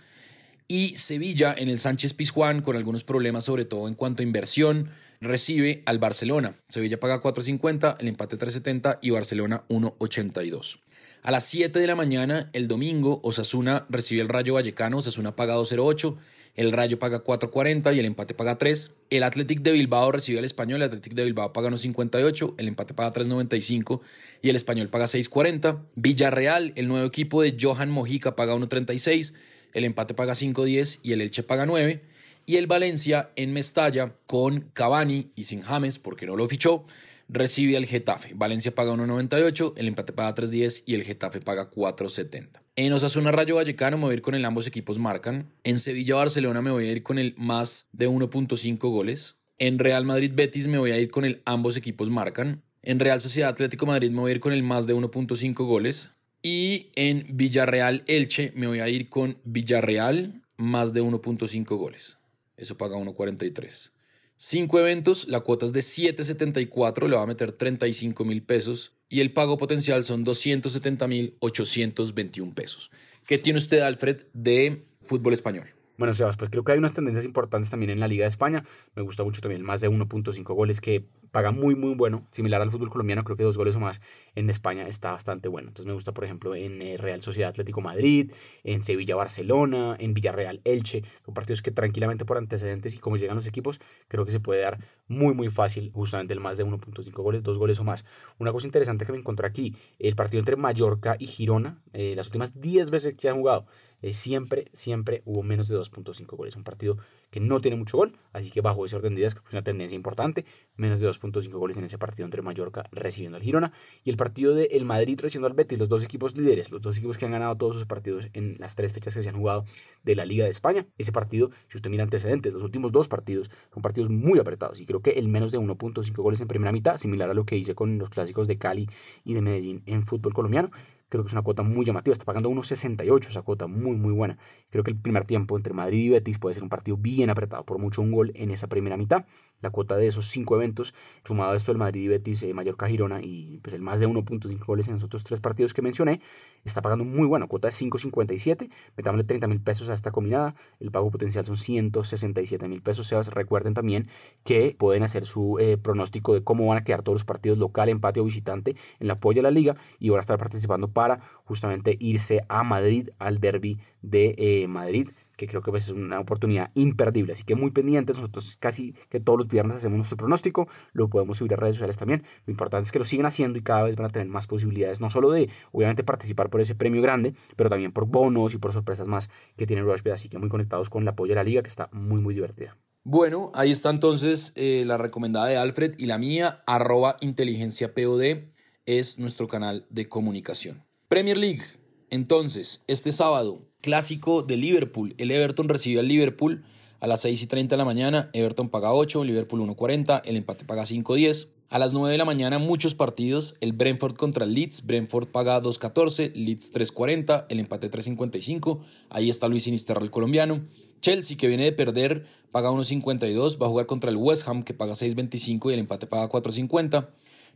Y 0.68 0.96
Sevilla 0.96 1.54
en 1.56 1.70
el 1.70 1.78
Sánchez 1.78 2.14
Pizjuán, 2.14 2.62
con 2.62 2.76
algunos 2.76 3.04
problemas, 3.04 3.46
sobre 3.46 3.66
todo 3.66 3.88
en 3.88 3.94
cuanto 3.94 4.22
a 4.22 4.26
inversión, 4.26 4.90
recibe 5.22 5.84
al 5.86 6.00
Barcelona. 6.00 6.56
Sevilla 6.70 7.00
paga 7.00 7.22
4.50, 7.22 7.98
el 8.00 8.08
empate 8.08 8.38
3.70 8.38 9.00
y 9.02 9.12
Barcelona 9.12 9.64
1.82. 9.70 10.80
A 11.22 11.32
las 11.32 11.46
7 11.46 11.80
de 11.80 11.88
la 11.88 11.96
mañana, 11.96 12.50
el 12.54 12.68
domingo, 12.68 13.20
Osasuna 13.24 13.86
recibe 13.90 14.22
el 14.22 14.30
Rayo 14.30 14.54
Vallecano, 14.56 14.98
Osasuna 14.98 15.36
paga 15.36 15.56
2.08, 15.56 16.18
el 16.56 16.72
Rayo 16.72 17.00
paga 17.00 17.24
4.40 17.24 17.96
y 17.96 18.00
el 18.00 18.06
empate 18.06 18.34
paga 18.34 18.58
3. 18.58 18.92
El 19.10 19.24
Athletic 19.24 19.62
de 19.62 19.72
Bilbao 19.72 20.12
recibe 20.12 20.40
al 20.40 20.46
Español, 20.46 20.82
el 20.82 20.88
Athletic 20.88 21.14
de 21.14 21.26
Bilbao 21.26 21.52
paga 21.52 21.70
1.58, 21.70 22.56
el 22.58 22.68
empate 22.68 22.94
paga 22.94 23.12
3.95 23.14 24.02
y 24.42 24.50
el 24.50 24.56
Español 24.56 24.90
paga 24.90 25.06
6.40. 25.06 25.80
Villarreal, 25.96 26.74
el 26.76 26.88
nuevo 26.88 27.06
equipo 27.06 27.42
de 27.42 27.58
Johan 27.60 27.90
Mojica, 27.90 28.36
paga 28.36 28.56
1.36 28.56 29.34
el 29.76 29.84
empate 29.84 30.14
paga 30.14 30.34
5.10 30.34 31.02
y 31.04 31.12
el 31.12 31.22
Elche 31.22 31.44
paga 31.44 31.66
9. 31.66 32.02
Y 32.48 32.56
el 32.56 32.66
Valencia 32.66 33.32
en 33.36 33.54
Mestalla 33.54 34.16
con 34.26 34.70
Cavani 34.74 35.32
y 35.36 35.44
sin 35.44 35.62
James, 35.62 36.00
porque 36.00 36.26
no 36.26 36.36
lo 36.36 36.48
fichó, 36.48 36.86
recibe 37.28 37.76
al 37.76 37.86
Getafe. 37.86 38.32
Valencia 38.36 38.74
paga 38.74 38.94
1.98, 38.94 39.74
el 39.76 39.88
empate 39.88 40.14
paga 40.14 40.34
3.10 40.34 40.84
y 40.86 40.96
el 40.96 41.04
Getafe 41.04 41.42
paga 41.42 41.70
4.70. 41.70 42.62
En 42.78 42.94
Osasuna 42.94 43.32
Rayo 43.32 43.56
Vallecano 43.56 43.98
me 43.98 44.04
voy 44.04 44.12
a 44.12 44.14
ir 44.16 44.22
con 44.22 44.36
el 44.36 44.46
ambos 44.46 44.66
equipos 44.66 44.98
marcan. 44.98 45.52
En 45.64 45.80
Sevilla 45.80 46.16
Barcelona 46.16 46.62
me 46.62 46.72
voy 46.72 46.88
a 46.88 46.92
ir 46.92 47.04
con 47.04 47.20
el 47.20 47.36
más 47.38 47.90
de 47.92 48.08
1.5 48.08 48.78
goles. 48.78 49.40
En 49.58 49.80
Real 49.80 50.06
Madrid 50.06 50.32
Betis 50.34 50.68
me 50.68 50.78
voy 50.78 50.92
a 50.92 51.00
ir 51.00 51.12
con 51.12 51.26
el 51.26 51.42
ambos 51.46 51.76
equipos 51.76 52.10
marcan. 52.10 52.64
En 52.82 53.00
Real 53.00 53.20
Sociedad 53.20 53.50
Atlético 53.50 53.86
Madrid 53.86 54.12
me 54.12 54.22
voy 54.22 54.32
a 54.32 54.36
ir 54.36 54.40
con 54.40 54.54
el 54.54 54.64
más 54.64 54.88
de 54.88 54.96
1.5 54.96 55.54
goles. 55.66 56.12
Y 56.48 56.92
en 56.96 57.26
Villarreal 57.32 58.04
Elche 58.06 58.54
me 58.56 58.68
voy 58.68 58.80
a 58.80 58.88
ir 58.88 59.10
con 59.10 59.40
Villarreal 59.46 60.44
más 60.58 60.94
de 60.94 61.02
1.5 61.02 61.76
goles. 61.76 62.20
Eso 62.56 62.78
paga 62.78 62.98
1.43. 62.98 63.94
Cinco 64.38 64.80
eventos, 64.80 65.28
la 65.28 65.40
cuota 65.40 65.66
es 65.66 65.74
de 65.74 65.80
7.74, 65.80 67.08
le 67.08 67.16
va 67.16 67.24
a 67.24 67.26
meter 67.26 67.52
35 67.52 68.24
mil 68.26 68.44
pesos 68.44 68.94
y 69.10 69.22
el 69.22 69.34
pago 69.34 69.58
potencial 69.58 70.04
son 70.04 70.24
270 70.24 71.08
mil 71.08 71.36
821 71.40 72.54
pesos. 72.54 72.92
¿Qué 73.26 73.40
tiene 73.40 73.58
usted, 73.58 73.80
Alfred, 73.80 74.22
de 74.34 74.84
fútbol 75.02 75.34
español? 75.34 75.66
Bueno, 75.98 76.14
Sebas, 76.14 76.38
pues 76.38 76.52
creo 76.52 76.64
que 76.64 76.74
hay 76.74 76.78
unas 76.78 76.94
tendencias 76.94 77.26
importantes 77.26 77.72
también 77.72 77.90
en 77.90 78.00
la 78.00 78.08
Liga 78.08 78.26
de 78.26 78.30
España. 78.30 78.64
Me 78.96 79.02
gusta 79.02 79.24
mucho 79.24 79.42
también 79.42 79.64
más 79.64 79.82
de 79.82 79.90
1.5 79.90 80.44
goles 80.54 80.80
que 80.80 81.06
paga 81.36 81.52
muy, 81.52 81.76
muy 81.76 81.96
bueno. 81.96 82.26
Similar 82.32 82.62
al 82.62 82.72
fútbol 82.72 82.90
colombiano, 82.90 83.26
creo 83.26 83.36
que 83.36 83.44
dos 83.44 83.58
goles 83.58 83.76
o 83.76 83.82
más 83.82 84.00
en 84.36 84.50
España 84.50 84.88
está 84.88 85.12
bastante 85.12 85.50
bueno. 85.50 85.68
Entonces 85.68 85.86
me 85.86 85.92
gusta, 85.92 86.14
por 86.14 86.24
ejemplo, 86.24 86.56
en 86.56 86.82
eh, 86.82 86.96
Real 86.96 87.20
Sociedad 87.20 87.50
Atlético 87.50 87.82
Madrid, 87.82 88.32
en 88.64 88.86
Sevilla 88.86 89.18
Barcelona, 89.18 89.98
en 90.00 90.14
Villarreal 90.14 90.62
Elche. 90.64 91.04
Son 91.26 91.34
partidos 91.34 91.62
que 91.62 91.72
tranquilamente 91.72 92.24
por 92.24 92.38
antecedentes 92.38 92.96
y 92.96 93.00
como 93.00 93.18
llegan 93.18 93.36
los 93.36 93.48
equipos, 93.48 93.82
creo 94.08 94.24
que 94.24 94.32
se 94.32 94.40
puede 94.40 94.62
dar 94.62 94.80
muy, 95.10 95.34
muy 95.34 95.50
fácil 95.50 95.92
justamente 95.94 96.34
el 96.34 96.40
más 96.40 96.58
de 96.58 96.66
1.5 96.66 97.12
goles, 97.22 97.44
dos 97.44 97.58
goles 97.58 97.82
o 97.82 97.84
más. 97.84 98.06
Una 98.40 98.54
cosa 98.54 98.68
interesante 98.68 99.06
que 99.06 99.12
me 99.12 99.18
encontré 99.18 99.46
aquí, 99.46 99.76
el 100.00 100.16
partido 100.16 100.40
entre 100.40 100.56
Mallorca 100.56 101.18
y 101.20 101.28
Girona, 101.28 101.82
eh, 101.92 102.14
las 102.16 102.28
últimas 102.28 102.62
10 102.62 102.92
veces 102.92 103.16
que 103.16 103.28
han 103.28 103.36
jugado, 103.36 103.66
eh, 104.06 104.14
siempre, 104.14 104.70
siempre 104.72 105.24
hubo 105.26 105.42
menos 105.42 105.68
de 105.68 105.76
2.5 105.76 106.38
goles. 106.38 106.56
Un 106.56 106.64
partido 106.64 107.00
que 107.32 107.40
no 107.40 107.60
tiene 107.60 107.76
mucho 107.76 107.98
gol, 107.98 108.14
así 108.34 108.52
que 108.52 108.62
bajo 108.62 108.86
ese 108.86 108.96
orden 108.96 109.16
de 109.16 109.22
ideas, 109.22 109.34
que 109.34 109.42
es 109.48 109.54
una 109.54 109.64
tendencia 109.64 109.96
importante, 109.96 110.46
menos 110.76 111.00
de 111.00 111.10
2.5 111.10 111.50
goles 111.54 111.76
en 111.78 111.86
ese 111.86 111.98
partido 111.98 112.24
entre 112.26 112.44
Mallorca 112.44 112.88
recibiendo 112.92 113.38
al 113.38 113.42
Girona 113.42 113.74
y 114.04 114.12
el 114.12 114.16
partido 114.16 114.54
de 114.54 114.66
el 114.66 114.86
Madrid 114.86 115.20
recibiendo 115.20 115.48
al 115.48 115.54
Betis, 115.54 115.80
los 115.80 115.90
dos 115.90 116.04
equipos 116.04 116.38
líderes, 116.38 116.70
los 116.70 116.84
dos 116.84 116.96
equipos 116.98 117.18
que 117.18 117.26
han 117.26 117.32
ganado 117.32 117.58
todos 117.58 117.78
sus 117.78 117.88
partidos 117.88 118.28
en 118.34 118.58
las 118.60 118.76
tres 118.76 118.94
fechas 118.94 119.16
que 119.16 119.24
se 119.24 119.30
han 119.30 119.38
jugado 119.38 119.66
de 120.04 120.14
la 120.14 120.24
Liga 120.24 120.44
de 120.44 120.52
España. 120.52 120.86
Ese 121.00 121.12
partido, 121.12 121.50
si 121.68 121.78
usted 121.78 121.90
mira 121.90 122.04
antecedentes, 122.04 122.54
los 122.54 122.62
últimos 122.62 122.92
dos 122.92 123.08
partidos 123.08 123.50
son 123.74 123.82
partidos 123.82 124.12
muy 124.12 124.38
apretados 124.38 124.80
y 124.80 124.86
creo 124.86 125.02
que 125.02 125.12
el 125.14 125.30
menos 125.30 125.52
de 125.52 125.58
1.5 125.58 126.14
goles 126.22 126.42
en 126.42 126.48
primera 126.48 126.72
mitad, 126.72 126.98
similar 126.98 127.32
a 127.32 127.34
lo 127.34 127.48
que 127.48 127.58
hice 127.58 127.74
con 127.74 127.98
los 127.98 128.12
clásicos 128.12 128.48
de 128.48 128.60
Cali 128.60 128.88
y 129.24 129.34
de 129.34 129.42
Medellín 129.42 129.82
en 129.88 130.04
fútbol 130.04 130.36
colombiano, 130.36 130.70
Creo 131.16 131.24
que 131.24 131.30
es 131.30 131.34
una 131.34 131.44
cuota 131.44 131.64
muy 131.64 131.86
llamativa. 131.86 132.12
Está 132.12 132.26
pagando 132.26 132.50
1.68 132.50 133.30
esa 133.30 133.42
cuota, 133.42 133.68
muy, 133.68 133.96
muy 133.96 134.12
buena. 134.12 134.38
Creo 134.70 134.84
que 134.84 134.92
el 134.92 134.98
primer 134.98 135.24
tiempo 135.24 135.56
entre 135.56 135.74
Madrid 135.74 136.00
y 136.00 136.10
Betis 136.10 136.40
puede 136.40 136.56
ser 136.56 136.64
un 136.64 136.70
partido 136.70 136.98
bien 136.98 137.30
apretado, 137.30 137.64
por 137.64 137.80
mucho 137.80 138.02
un 138.02 138.12
gol 138.12 138.32
en 138.36 138.52
esa 138.52 138.68
primera 138.68 138.98
mitad. 138.98 139.26
La 139.62 139.70
cuota 139.70 139.96
de 139.96 140.08
esos 140.08 140.28
cinco 140.28 140.56
eventos, 140.56 140.94
sumado 141.24 141.54
a 141.54 141.56
esto 141.56 141.72
el 141.72 141.78
Madrid 141.78 142.02
y 142.02 142.08
Betis, 142.10 142.44
eh, 142.44 142.54
Mallorca, 142.54 142.88
Girona 142.88 143.22
y 143.22 143.60
pues 143.60 143.74
el 143.74 143.82
más 143.82 144.02
de 144.02 144.08
1.5 144.08 144.66
goles 144.66 144.88
en 144.88 144.96
los 144.96 145.04
otros 145.04 145.24
tres 145.24 145.40
partidos 145.40 145.74
que 145.74 145.82
mencioné, 145.82 146.20
está 146.66 146.82
pagando 146.82 147.06
muy 147.06 147.28
buena. 147.28 147.48
Cuota 147.48 147.70
de 147.70 147.74
5.57. 147.74 148.70
Metámosle 148.98 149.24
30 149.24 149.48
mil 149.48 149.62
pesos 149.62 149.88
a 149.88 149.94
esta 149.94 150.12
combinada. 150.12 150.56
El 150.82 150.92
pago 150.92 151.10
potencial 151.12 151.46
son 151.46 151.56
167 151.56 152.68
mil 152.68 152.82
pesos. 152.82 153.08
Sebas, 153.08 153.30
recuerden 153.30 153.74
también 153.74 154.10
que 154.44 154.76
pueden 154.78 155.04
hacer 155.04 155.26
su 155.26 155.60
eh, 155.60 155.78
pronóstico 155.78 156.34
de 156.34 156.44
cómo 156.44 156.68
van 156.68 156.80
a 156.80 156.84
quedar 156.84 157.04
todos 157.04 157.16
los 157.16 157.26
partidos 157.26 157.58
local, 157.58 157.88
empate 157.88 158.20
o 158.20 158.26
visitante 158.26 158.76
en 159.00 159.08
la 159.08 159.14
apoyo 159.14 159.38
de 159.38 159.44
la 159.44 159.52
liga 159.52 159.76
y 160.00 160.10
van 160.10 160.18
a 160.18 160.22
estar 160.22 160.38
participando 160.38 160.90
para 160.90 161.05
justamente 161.44 161.98
irse 162.00 162.42
a 162.50 162.64
Madrid, 162.64 163.10
al 163.20 163.40
derby 163.40 163.80
de 164.02 164.36
eh, 164.38 164.68
Madrid 164.68 165.10
que 165.36 165.48
creo 165.48 165.62
que 165.62 165.72
pues, 165.72 165.86
es 165.86 165.90
una 165.92 166.20
oportunidad 166.20 166.72
imperdible. 166.76 167.34
Así 167.34 167.44
que 167.44 167.56
muy 167.56 167.72
pendientes, 167.72 168.18
nosotros 168.18 168.58
casi 168.58 168.94
que 169.10 169.20
todos 169.20 169.40
los 169.40 169.48
viernes 169.48 169.78
hacemos 169.78 169.98
nuestro 169.98 170.18
pronóstico, 170.18 170.68
lo 170.94 171.10
podemos 171.10 171.38
subir 171.38 171.54
a 171.54 171.58
redes 171.58 171.76
sociales 171.76 171.98
también. 171.98 172.24
Lo 172.46 172.52
importante 172.52 172.86
es 172.86 172.92
que 172.92 173.00
lo 173.00 173.06
sigan 173.06 173.26
haciendo 173.26 173.60
y 173.60 173.62
cada 173.62 173.84
vez 173.84 173.96
van 173.96 174.06
a 174.06 174.10
tener 174.10 174.28
más 174.28 174.48
posibilidades, 174.48 175.02
no 175.02 175.10
solo 175.10 175.32
de, 175.32 175.50
obviamente, 175.72 176.04
participar 176.04 176.50
por 176.50 176.62
ese 176.62 176.76
premio 176.76 177.02
grande, 177.02 177.34
pero 177.56 177.70
también 177.70 177.92
por 177.92 178.06
bonos 178.06 178.54
y 178.54 178.58
por 178.58 178.74
sorpresas 178.74 179.08
más 179.08 179.30
que 179.56 179.66
tiene 179.66 179.82
Rushbet. 179.82 180.14
Así 180.14 180.30
que 180.30 180.38
muy 180.38 180.50
conectados 180.50 180.90
con 180.90 181.04
el 181.04 181.08
apoyo 181.08 181.32
de 181.32 181.36
la 181.36 181.44
liga, 181.44 181.62
que 181.62 181.70
está 181.70 181.90
muy, 181.92 182.22
muy 182.22 182.34
divertida. 182.34 182.78
Bueno, 183.04 183.52
ahí 183.54 183.72
está 183.72 183.92
entonces 183.92 184.52
eh, 184.56 184.84
la 184.88 184.98
recomendada 184.98 185.46
de 185.46 185.58
Alfred 185.58 185.94
y 186.00 186.08
la 186.08 186.18
mía, 186.18 186.64
arroba 186.66 187.18
inteligencia 187.22 187.94
POD, 187.94 188.46
es 188.88 189.20
nuestro 189.20 189.48
canal 189.48 189.86
de 189.90 190.10
comunicación. 190.10 190.84
Premier 191.16 191.38
League. 191.38 191.62
Entonces, 192.10 192.84
este 192.88 193.14
sábado, 193.14 193.62
clásico 193.80 194.44
de 194.44 194.58
Liverpool. 194.58 195.16
El 195.18 195.32
Everton 195.32 195.70
recibe 195.70 196.02
al 196.02 196.10
Liverpool 196.10 196.66
a 197.00 197.08
las 197.08 197.22
6 197.22 197.44
y 197.44 197.48
30 197.48 197.74
de 197.74 197.78
la 197.78 197.86
mañana. 197.86 198.30
Everton 198.34 198.68
paga 198.68 198.92
8, 198.92 199.24
Liverpool 199.24 199.62
1.40, 199.62 200.24
el 200.26 200.36
empate 200.36 200.66
paga 200.66 200.84
5.10. 200.84 201.48
A 201.70 201.80
las 201.80 201.94
9 201.94 202.12
de 202.12 202.18
la 202.18 202.26
mañana, 202.26 202.60
muchos 202.60 202.96
partidos. 202.96 203.56
El 203.62 203.72
Brentford 203.72 204.18
contra 204.18 204.44
el 204.44 204.54
Leeds. 204.54 204.86
Brentford 204.86 205.28
paga 205.28 205.62
2.14, 205.62 206.34
Leeds 206.34 206.74
3.40, 206.74 207.46
el 207.48 207.62
empate 207.62 207.90
3.55. 207.90 208.82
Ahí 209.10 209.30
está 209.30 209.48
Luis 209.48 209.64
Sinisterra, 209.64 210.02
el 210.02 210.12
colombiano. 210.12 210.66
Chelsea, 211.00 211.38
que 211.38 211.48
viene 211.48 211.64
de 211.64 211.72
perder, 211.72 212.26
paga 212.52 212.72
1.52. 212.72 213.62
Va 213.62 213.68
a 213.68 213.70
jugar 213.70 213.86
contra 213.86 214.10
el 214.10 214.18
West 214.18 214.50
Ham, 214.50 214.64
que 214.64 214.74
paga 214.74 214.92
6.25 214.92 215.70
y 215.70 215.76
el 215.76 215.80
empate 215.80 216.08
paga 216.08 216.28
4.50. 216.28 217.08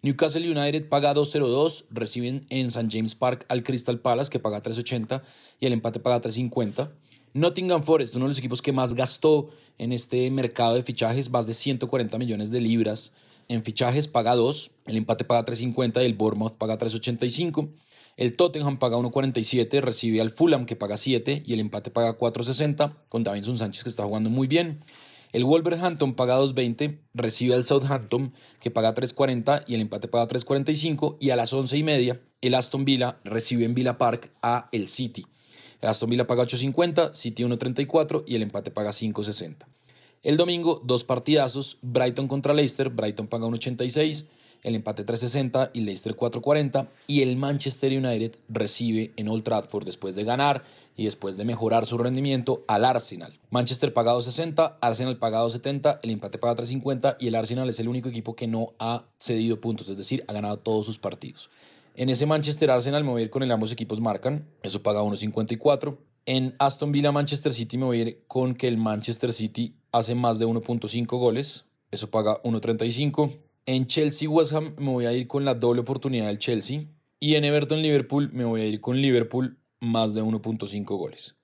Newcastle 0.02 0.50
United 0.50 0.88
paga 0.88 1.14
2.02, 1.14 1.86
reciben 1.92 2.46
en 2.50 2.68
St. 2.68 2.88
James 2.90 3.16
Park 3.16 3.46
al 3.50 3.64
Crystal 3.64 4.00
Palace 4.00 4.30
que 4.30 4.40
paga 4.40 4.64
3.80 4.64 5.22
y 5.60 5.66
el 5.66 5.74
empate 5.74 6.00
paga 6.00 6.22
3.50. 6.22 6.90
Nottingham 7.34 7.84
Forest, 7.84 8.16
uno 8.16 8.26
de 8.26 8.30
los 8.30 8.40
equipos 8.40 8.62
que 8.62 8.72
más 8.72 8.94
gastó 8.94 9.50
en 9.78 9.92
este 9.92 10.32
mercado 10.32 10.76
de 10.76 10.84
fichajes, 10.84 11.30
más 11.30 11.48
de 11.48 11.54
140 11.54 12.18
millones 12.18 12.50
de 12.50 12.62
libras 12.62 13.14
en 13.50 13.64
fichajes, 13.64 14.08
paga 14.08 14.36
2, 14.36 14.72
el 14.86 14.98
empate 14.98 15.26
paga 15.26 15.46
3.50 15.46 16.02
y 16.02 16.06
el 16.06 16.14
Bournemouth 16.14 16.54
paga 16.54 16.78
3.85. 16.78 17.70
El 18.16 18.36
Tottenham 18.36 18.80
paga 18.80 18.98
1.47, 18.98 19.82
recibe 19.82 20.22
al 20.22 20.30
Fulham 20.30 20.66
que 20.66 20.76
paga 20.76 20.98
7 20.98 21.44
y 21.46 21.54
el 21.54 21.60
empate 21.60 21.90
paga 21.92 22.18
4.60 22.18 22.94
con 23.10 23.24
Davinson 23.24 23.58
Sánchez 23.58 23.84
que 23.84 23.90
está 23.90 24.04
jugando 24.04 24.30
muy 24.30 24.48
bien. 24.48 24.84
El 25.32 25.46
Wolverhampton 25.46 26.16
paga 26.16 26.40
2.20, 26.40 27.00
recibe 27.14 27.54
al 27.54 27.64
Southampton 27.64 28.34
que 28.60 28.72
paga 28.72 28.96
3.40 28.96 29.64
y 29.68 29.76
el 29.76 29.82
empate 29.82 30.08
paga 30.08 30.28
3.45 30.28 31.18
y 31.20 31.30
a 31.30 31.36
las 31.36 31.54
11 31.54 31.78
y 31.78 31.84
media 31.84 32.20
el 32.42 32.56
Aston 32.56 32.84
Villa 32.84 33.20
recibe 33.24 33.66
en 33.66 33.76
Villa 33.76 33.98
Park 33.98 34.32
a 34.42 34.70
el 34.72 34.88
City. 34.88 35.26
El 35.82 35.90
Aston 35.90 36.10
Villa 36.10 36.26
paga 36.26 36.44
8.50, 36.44 37.14
City 37.14 37.44
1.34 37.44 38.24
y 38.26 38.36
el 38.36 38.42
empate 38.42 38.72
paga 38.72 38.90
5.60. 38.90 39.68
El 40.24 40.36
domingo, 40.36 40.82
dos 40.84 41.04
partidazos, 41.04 41.78
Brighton 41.82 42.28
contra 42.28 42.54
Leicester, 42.54 42.90
Brighton 42.90 43.28
paga 43.28 43.46
1.86, 43.46 44.26
el 44.64 44.76
empate 44.76 45.06
3.60 45.06 45.72
y 45.74 45.82
Leicester 45.82 46.16
4.40 46.16 46.88
y 47.08 47.22
el 47.22 47.38
Manchester 47.38 47.92
United 47.92 48.38
recibe 48.50 49.12
en 49.16 49.28
Old 49.30 49.44
Trafford 49.44 49.86
después 49.86 50.16
de 50.16 50.24
ganar 50.24 50.64
y 50.96 51.06
después 51.06 51.38
de 51.38 51.46
mejorar 51.46 51.86
su 51.86 51.98
rendimiento 51.98 52.64
al 52.68 52.86
Arsenal. 52.86 53.40
Manchester 53.50 53.94
paga 53.94 54.14
2.60, 54.14 54.78
Arsenal 54.82 55.18
paga 55.18 55.44
2.70, 55.44 56.00
el 56.04 56.10
empate 56.10 56.38
paga 56.38 56.62
3.50 56.62 57.16
y 57.20 57.28
el 57.28 57.36
Arsenal 57.36 57.70
es 57.70 57.80
el 57.80 57.88
único 57.88 58.10
equipo 58.10 58.36
que 58.36 58.48
no 58.48 58.74
ha 58.80 59.06
cedido 59.18 59.62
puntos, 59.62 59.90
es 59.90 59.98
decir, 59.98 60.26
ha 60.28 60.34
ganado 60.34 60.58
todos 60.58 60.86
sus 60.86 61.00
partidos. 61.00 61.50
En 61.96 62.10
ese 62.10 62.26
Manchester 62.26 62.72
Arsenal 62.72 63.04
me 63.04 63.12
voy 63.12 63.22
a 63.22 63.26
ir 63.26 63.30
con 63.30 63.44
el 63.44 63.52
ambos 63.52 63.72
equipos 63.72 64.02
marcan, 64.02 64.48
eso 64.64 64.84
paga 64.84 65.02
1.54. 65.02 65.98
En 66.26 66.56
Aston 66.60 66.92
Villa 66.92 67.12
Manchester 67.12 67.54
City 67.54 67.78
me 67.78 67.86
voy 67.86 68.00
a 68.00 68.02
ir 68.02 68.24
con 68.28 68.56
que 68.56 68.68
el 68.68 68.78
Manchester 68.78 69.34
City 69.34 69.74
hace 69.92 70.16
más 70.16 70.38
de 70.38 70.46
1.5 70.46 71.06
goles, 71.18 71.66
eso 71.92 72.10
paga 72.10 72.42
1.35. 72.44 73.49
En 73.72 73.86
Chelsea 73.86 74.28
West 74.28 74.52
Ham 74.54 74.74
me 74.80 74.92
voy 74.92 75.06
a 75.06 75.14
ir 75.14 75.28
con 75.28 75.46
la 75.46 75.54
doble 75.54 75.82
oportunidad 75.82 76.26
del 76.26 76.40
Chelsea. 76.40 76.88
Y 77.20 77.36
en 77.36 77.46
Everton 77.46 77.84
Liverpool 77.84 78.32
me 78.34 78.44
voy 78.44 78.62
a 78.62 78.66
ir 78.66 78.82
con 78.82 79.00
Liverpool 79.00 79.60
más 79.80 80.16
de 80.16 80.24
1.5 80.24 80.86
goles. 80.98 81.36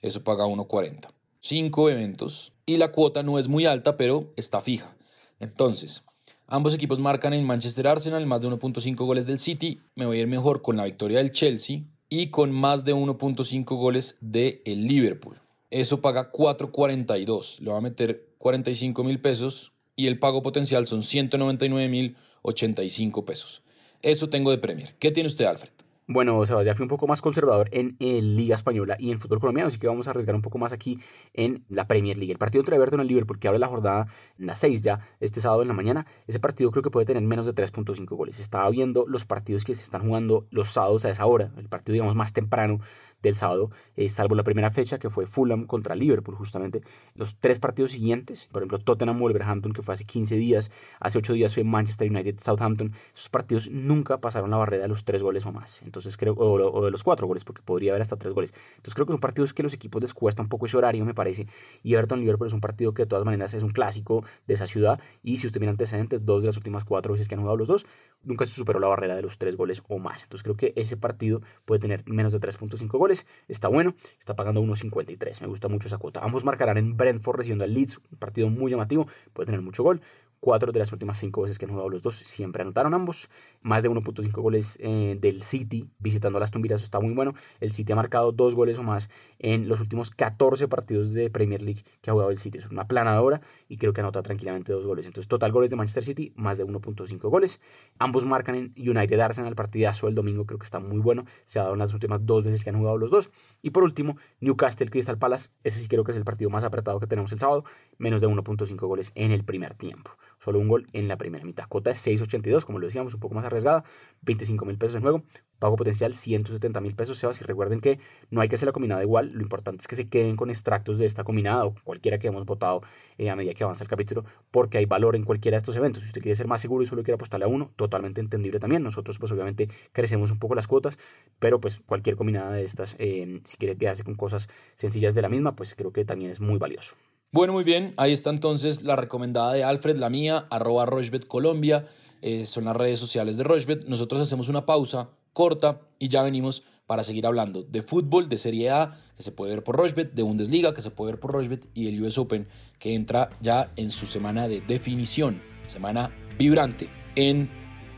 Eso 0.00 0.22
paga 0.22 0.44
1.40. 0.44 1.08
Cinco 1.40 1.90
eventos. 1.90 2.52
Y 2.66 2.76
la 2.76 2.92
cuota 2.92 3.24
no 3.24 3.40
es 3.40 3.48
muy 3.48 3.66
alta, 3.66 3.96
pero 3.96 4.32
está 4.36 4.60
fija. 4.60 4.96
Entonces, 5.40 6.04
ambos 6.46 6.72
equipos 6.72 7.00
marcan 7.00 7.32
en 7.32 7.42
Manchester 7.42 7.88
Arsenal 7.88 8.26
más 8.26 8.42
de 8.42 8.48
1.5 8.48 9.04
goles 9.04 9.26
del 9.26 9.40
City. 9.40 9.80
Me 9.96 10.06
voy 10.06 10.18
a 10.18 10.20
ir 10.20 10.28
mejor 10.28 10.62
con 10.62 10.76
la 10.76 10.84
victoria 10.84 11.18
del 11.18 11.32
Chelsea 11.32 11.80
y 12.08 12.30
con 12.30 12.52
más 12.52 12.84
de 12.84 12.94
1.5 12.94 13.64
goles 13.76 14.18
del 14.20 14.62
el 14.64 14.86
Liverpool. 14.86 15.40
Eso 15.70 16.00
paga 16.00 16.30
4.42. 16.30 17.58
Le 17.58 17.72
va 17.72 17.78
a 17.78 17.80
meter 17.80 18.36
45 18.38 19.02
mil 19.02 19.20
pesos 19.20 19.72
y 19.96 20.06
el 20.06 20.18
pago 20.18 20.42
potencial 20.42 20.86
son 20.86 21.02
199.085 21.02 23.24
pesos. 23.24 23.62
Eso 24.02 24.28
tengo 24.28 24.50
de 24.50 24.58
Premier. 24.58 24.94
¿Qué 24.98 25.10
tiene 25.10 25.28
usted, 25.28 25.46
Alfred? 25.46 25.70
Bueno, 26.08 26.46
Sebastián 26.46 26.76
fui 26.76 26.84
un 26.84 26.88
poco 26.88 27.08
más 27.08 27.20
conservador 27.20 27.68
en, 27.72 27.96
Liga 27.98 28.54
Española 28.54 28.96
y 28.96 29.10
en 29.10 29.18
fútbol 29.18 29.40
colombiano, 29.40 29.66
así 29.66 29.78
que 29.80 29.88
vamos 29.88 30.06
a 30.06 30.10
arriesgar 30.10 30.36
un 30.36 30.42
poco 30.42 30.56
más 30.56 30.72
aquí 30.72 31.00
en 31.34 31.64
la 31.68 31.88
Premier 31.88 32.16
League. 32.16 32.30
El 32.30 32.38
partido 32.38 32.62
entre 32.62 32.76
Everton 32.76 33.00
y 33.00 33.02
el 33.02 33.08
Liverpool, 33.08 33.40
que 33.40 33.48
abre 33.48 33.58
la 33.58 33.66
jornada 33.66 34.06
en 34.38 34.46
las 34.46 34.60
6 34.60 34.82
ya, 34.82 35.00
este 35.18 35.40
sábado 35.40 35.62
en 35.62 35.68
la 35.68 35.74
mañana, 35.74 36.06
ese 36.28 36.38
partido 36.38 36.70
creo 36.70 36.84
que 36.84 36.90
puede 36.90 37.06
tener 37.06 37.24
menos 37.24 37.44
de 37.44 37.56
3.5 37.56 38.06
goles. 38.16 38.38
Estaba 38.38 38.70
viendo 38.70 39.04
los 39.08 39.24
partidos 39.24 39.64
que 39.64 39.74
se 39.74 39.82
están 39.82 40.02
jugando 40.02 40.46
los 40.50 40.68
sábados 40.70 41.04
a 41.06 41.10
esa 41.10 41.26
hora, 41.26 41.50
el 41.56 41.68
partido 41.68 41.94
digamos 41.94 42.14
más 42.14 42.32
temprano 42.32 42.78
del 43.20 43.34
sábado, 43.34 43.72
eh, 43.96 44.08
salvo 44.08 44.36
la 44.36 44.44
primera 44.44 44.70
fecha 44.70 45.00
que 45.00 45.10
fue 45.10 45.26
Fulham 45.26 45.66
contra 45.66 45.96
Liverpool 45.96 46.36
justamente. 46.36 46.82
Los 47.16 47.36
tres 47.38 47.58
partidos 47.58 47.90
siguientes, 47.90 48.48
por 48.52 48.62
ejemplo 48.62 48.78
Tottenham 48.78 49.18
Wolverhampton 49.18 49.72
que 49.72 49.82
fue 49.82 49.94
hace 49.94 50.04
15 50.04 50.36
días, 50.36 50.70
hace 51.00 51.18
8 51.18 51.32
días 51.32 51.54
fue 51.54 51.64
Manchester 51.64 52.08
United 52.08 52.36
Southampton, 52.38 52.92
esos 53.12 53.28
partidos 53.28 53.68
nunca 53.70 54.20
pasaron 54.20 54.50
la 54.52 54.56
barrera 54.56 54.84
de 54.84 54.88
los 54.88 55.04
tres 55.04 55.24
goles 55.24 55.44
o 55.46 55.52
más. 55.52 55.82
Entonces 55.82 55.95
creo, 56.16 56.34
o, 56.36 56.84
de 56.84 56.90
los 56.90 57.02
cuatro 57.04 57.26
goles, 57.26 57.44
porque 57.44 57.62
podría 57.62 57.92
haber 57.92 58.02
hasta 58.02 58.16
tres 58.16 58.34
goles. 58.34 58.54
Entonces 58.76 58.94
creo 58.94 59.06
que 59.06 59.12
son 59.12 59.20
partidos 59.20 59.54
que 59.54 59.62
los 59.62 59.74
equipos 59.74 60.02
les 60.02 60.12
cuesta 60.14 60.42
un 60.42 60.48
poco 60.48 60.66
ese 60.66 60.76
horario, 60.76 61.04
me 61.04 61.14
parece. 61.14 61.46
Y 61.82 61.94
Everton 61.94 62.20
Liverpool 62.20 62.48
es 62.48 62.54
un 62.54 62.60
partido 62.60 62.92
que 62.92 63.02
de 63.02 63.06
todas 63.06 63.24
maneras 63.24 63.54
es 63.54 63.62
un 63.62 63.70
clásico 63.70 64.24
de 64.46 64.54
esa 64.54 64.66
ciudad. 64.66 65.00
Y 65.22 65.38
si 65.38 65.46
usted 65.46 65.60
mira 65.60 65.70
antecedentes, 65.70 66.24
dos 66.24 66.42
de 66.42 66.48
las 66.48 66.56
últimas 66.56 66.84
cuatro 66.84 67.12
veces 67.12 67.28
que 67.28 67.34
han 67.34 67.40
jugado 67.40 67.56
los 67.56 67.68
dos, 67.68 67.86
nunca 68.22 68.44
se 68.44 68.52
superó 68.52 68.80
la 68.80 68.88
barrera 68.88 69.14
de 69.14 69.22
los 69.22 69.38
tres 69.38 69.56
goles 69.56 69.82
o 69.88 69.98
más. 69.98 70.24
Entonces 70.24 70.42
creo 70.42 70.56
que 70.56 70.72
ese 70.76 70.96
partido 70.96 71.40
puede 71.64 71.80
tener 71.80 72.02
menos 72.06 72.32
de 72.32 72.40
3.5 72.40 72.98
goles 72.98 73.26
está 73.48 73.68
bueno, 73.68 73.94
está 74.18 74.34
pagando 74.34 74.62
1.53, 74.62 75.40
me 75.42 75.46
gusta 75.46 75.68
mucho 75.68 75.88
esa 75.88 75.98
cuota. 75.98 76.20
Ambos 76.22 76.44
marcarán 76.44 76.76
en 76.76 76.96
Brentford 76.96 77.36
recibiendo 77.36 77.64
al 77.64 77.72
Leeds, 77.72 78.00
un 78.10 78.18
partido 78.18 78.50
muy 78.50 78.70
llamativo, 78.70 79.06
puede 79.32 79.46
tener 79.46 79.62
mucho 79.62 79.82
gol. 79.82 80.00
Cuatro 80.46 80.70
de 80.70 80.78
las 80.78 80.92
últimas 80.92 81.18
cinco 81.18 81.42
veces 81.42 81.58
que 81.58 81.64
han 81.64 81.72
jugado 81.72 81.88
los 81.90 82.02
dos 82.02 82.14
siempre 82.14 82.62
anotaron 82.62 82.94
ambos. 82.94 83.30
Más 83.62 83.82
de 83.82 83.90
1.5 83.90 84.30
goles 84.40 84.78
eh, 84.80 85.18
del 85.20 85.42
City 85.42 85.90
visitando 85.98 86.38
a 86.38 86.40
las 86.40 86.52
eso 86.54 86.76
está 86.76 87.00
muy 87.00 87.14
bueno. 87.14 87.34
El 87.58 87.72
City 87.72 87.90
ha 87.90 87.96
marcado 87.96 88.30
dos 88.30 88.54
goles 88.54 88.78
o 88.78 88.84
más 88.84 89.10
en 89.40 89.66
los 89.66 89.80
últimos 89.80 90.12
14 90.12 90.68
partidos 90.68 91.12
de 91.12 91.30
Premier 91.30 91.62
League 91.62 91.82
que 92.00 92.10
ha 92.10 92.12
jugado 92.12 92.30
el 92.30 92.38
City. 92.38 92.58
Es 92.58 92.66
una 92.66 92.86
planadora 92.86 93.40
y 93.68 93.76
creo 93.76 93.92
que 93.92 94.02
anota 94.02 94.22
tranquilamente 94.22 94.72
dos 94.72 94.86
goles. 94.86 95.06
Entonces, 95.06 95.26
total 95.26 95.50
goles 95.50 95.70
de 95.70 95.74
Manchester 95.74 96.04
City, 96.04 96.32
más 96.36 96.58
de 96.58 96.64
1.5 96.64 97.28
goles. 97.28 97.60
Ambos 97.98 98.24
marcan 98.24 98.54
en 98.54 98.72
United 98.76 99.18
Arsenal, 99.18 99.56
partidazo 99.56 100.06
el 100.06 100.14
domingo, 100.14 100.46
creo 100.46 100.60
que 100.60 100.64
está 100.64 100.78
muy 100.78 101.00
bueno. 101.00 101.24
Se 101.44 101.58
ha 101.58 101.62
dado 101.62 101.74
en 101.74 101.80
las 101.80 101.92
últimas 101.92 102.24
dos 102.24 102.44
veces 102.44 102.62
que 102.62 102.70
han 102.70 102.78
jugado 102.78 102.98
los 102.98 103.10
dos. 103.10 103.30
Y 103.62 103.70
por 103.70 103.82
último, 103.82 104.16
Newcastle 104.38 104.90
Crystal 104.90 105.18
Palace, 105.18 105.50
ese 105.64 105.80
sí 105.80 105.88
creo 105.88 106.04
que 106.04 106.12
es 106.12 106.16
el 106.16 106.24
partido 106.24 106.50
más 106.50 106.62
apretado 106.62 107.00
que 107.00 107.08
tenemos 107.08 107.32
el 107.32 107.40
sábado, 107.40 107.64
menos 107.98 108.20
de 108.20 108.28
1.5 108.28 108.76
goles 108.86 109.10
en 109.16 109.32
el 109.32 109.42
primer 109.42 109.74
tiempo 109.74 110.12
solo 110.38 110.58
un 110.58 110.68
gol 110.68 110.86
en 110.92 111.08
la 111.08 111.16
primera 111.16 111.44
mitad. 111.44 111.64
Cota 111.68 111.90
es 111.90 112.06
6.82, 112.06 112.64
como 112.64 112.78
lo 112.78 112.86
decíamos, 112.86 113.14
un 113.14 113.20
poco 113.20 113.34
más 113.34 113.44
arriesgada, 113.44 113.84
25 114.22 114.64
mil 114.64 114.78
pesos 114.78 114.96
en 114.96 115.02
juego, 115.02 115.22
pago 115.58 115.76
potencial 115.76 116.14
170 116.14 116.80
mil 116.80 116.94
pesos, 116.94 117.18
Sebas, 117.18 117.40
y 117.40 117.44
recuerden 117.44 117.80
que 117.80 117.98
no 118.30 118.40
hay 118.40 118.48
que 118.48 118.56
hacer 118.56 118.66
la 118.66 118.72
combinada 118.72 119.02
igual, 119.02 119.32
lo 119.32 119.42
importante 119.42 119.82
es 119.82 119.88
que 119.88 119.96
se 119.96 120.08
queden 120.08 120.36
con 120.36 120.50
extractos 120.50 120.98
de 120.98 121.06
esta 121.06 121.24
combinada 121.24 121.64
o 121.64 121.74
cualquiera 121.84 122.18
que 122.18 122.28
hemos 122.28 122.44
votado 122.44 122.82
eh, 123.18 123.30
a 123.30 123.36
medida 123.36 123.54
que 123.54 123.64
avanza 123.64 123.84
el 123.84 123.88
capítulo, 123.88 124.24
porque 124.50 124.78
hay 124.78 124.86
valor 124.86 125.16
en 125.16 125.24
cualquiera 125.24 125.56
de 125.56 125.58
estos 125.58 125.76
eventos. 125.76 126.02
Si 126.02 126.08
usted 126.08 126.22
quiere 126.22 126.34
ser 126.34 126.46
más 126.46 126.60
seguro 126.60 126.82
y 126.82 126.86
solo 126.86 127.02
quiere 127.02 127.14
apostarle 127.14 127.44
a 127.44 127.48
uno, 127.48 127.72
totalmente 127.76 128.20
entendible 128.20 128.58
también. 128.58 128.82
Nosotros 128.82 129.18
pues 129.18 129.32
obviamente 129.32 129.68
crecemos 129.92 130.30
un 130.30 130.38
poco 130.38 130.54
las 130.54 130.66
cuotas, 130.66 130.98
pero 131.38 131.60
pues 131.60 131.78
cualquier 131.78 132.16
combinada 132.16 132.52
de 132.52 132.64
estas, 132.64 132.96
eh, 132.98 133.40
si 133.44 133.56
quiere 133.56 133.76
quedarse 133.76 134.04
con 134.04 134.14
cosas 134.14 134.48
sencillas 134.74 135.14
de 135.14 135.22
la 135.22 135.28
misma, 135.28 135.56
pues 135.56 135.74
creo 135.74 135.92
que 135.92 136.04
también 136.04 136.30
es 136.30 136.40
muy 136.40 136.58
valioso. 136.58 136.96
Bueno, 137.32 137.52
muy 137.52 137.64
bien, 137.64 137.92
ahí 137.96 138.12
está 138.12 138.30
entonces 138.30 138.82
la 138.82 138.96
recomendada 138.96 139.52
de 139.52 139.64
Alfred, 139.64 139.96
la 139.96 140.08
mía, 140.08 140.46
arroba 140.48 140.86
Rochbet 140.86 141.26
Colombia, 141.26 141.86
eh, 142.22 142.46
son 142.46 142.64
las 142.64 142.76
redes 142.76 142.98
sociales 142.98 143.36
de 143.36 143.44
Rochbet. 143.44 143.84
Nosotros 143.86 144.20
hacemos 144.20 144.48
una 144.48 144.64
pausa 144.64 145.10
corta 145.32 145.80
y 145.98 146.08
ya 146.08 146.22
venimos 146.22 146.62
para 146.86 147.04
seguir 147.04 147.26
hablando 147.26 147.62
de 147.62 147.82
fútbol, 147.82 148.28
de 148.28 148.38
Serie 148.38 148.70
A, 148.70 148.98
que 149.16 149.22
se 149.22 149.32
puede 149.32 149.54
ver 149.54 149.64
por 149.64 149.76
Rochbet, 149.76 150.12
de 150.12 150.22
Bundesliga, 150.22 150.72
que 150.72 150.82
se 150.82 150.90
puede 150.90 151.12
ver 151.12 151.20
por 151.20 151.32
Rochbet, 151.32 151.66
y 151.74 151.88
el 151.88 152.00
US 152.02 152.16
Open, 152.16 152.48
que 152.78 152.94
entra 152.94 153.30
ya 153.40 153.72
en 153.76 153.90
su 153.90 154.06
semana 154.06 154.48
de 154.48 154.60
definición, 154.60 155.42
semana 155.66 156.10
vibrante 156.38 156.88
en 157.16 157.50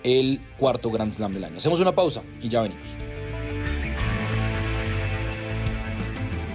el 0.05 0.41
cuarto 0.59 0.91
Grand 0.91 1.13
Slam 1.13 1.33
del 1.33 1.45
año. 1.45 1.59
Hacemos 1.59 1.81
una 1.81 1.95
pausa 1.95 2.23
y 2.41 2.49
ya 2.49 2.63
venimos. 2.63 2.97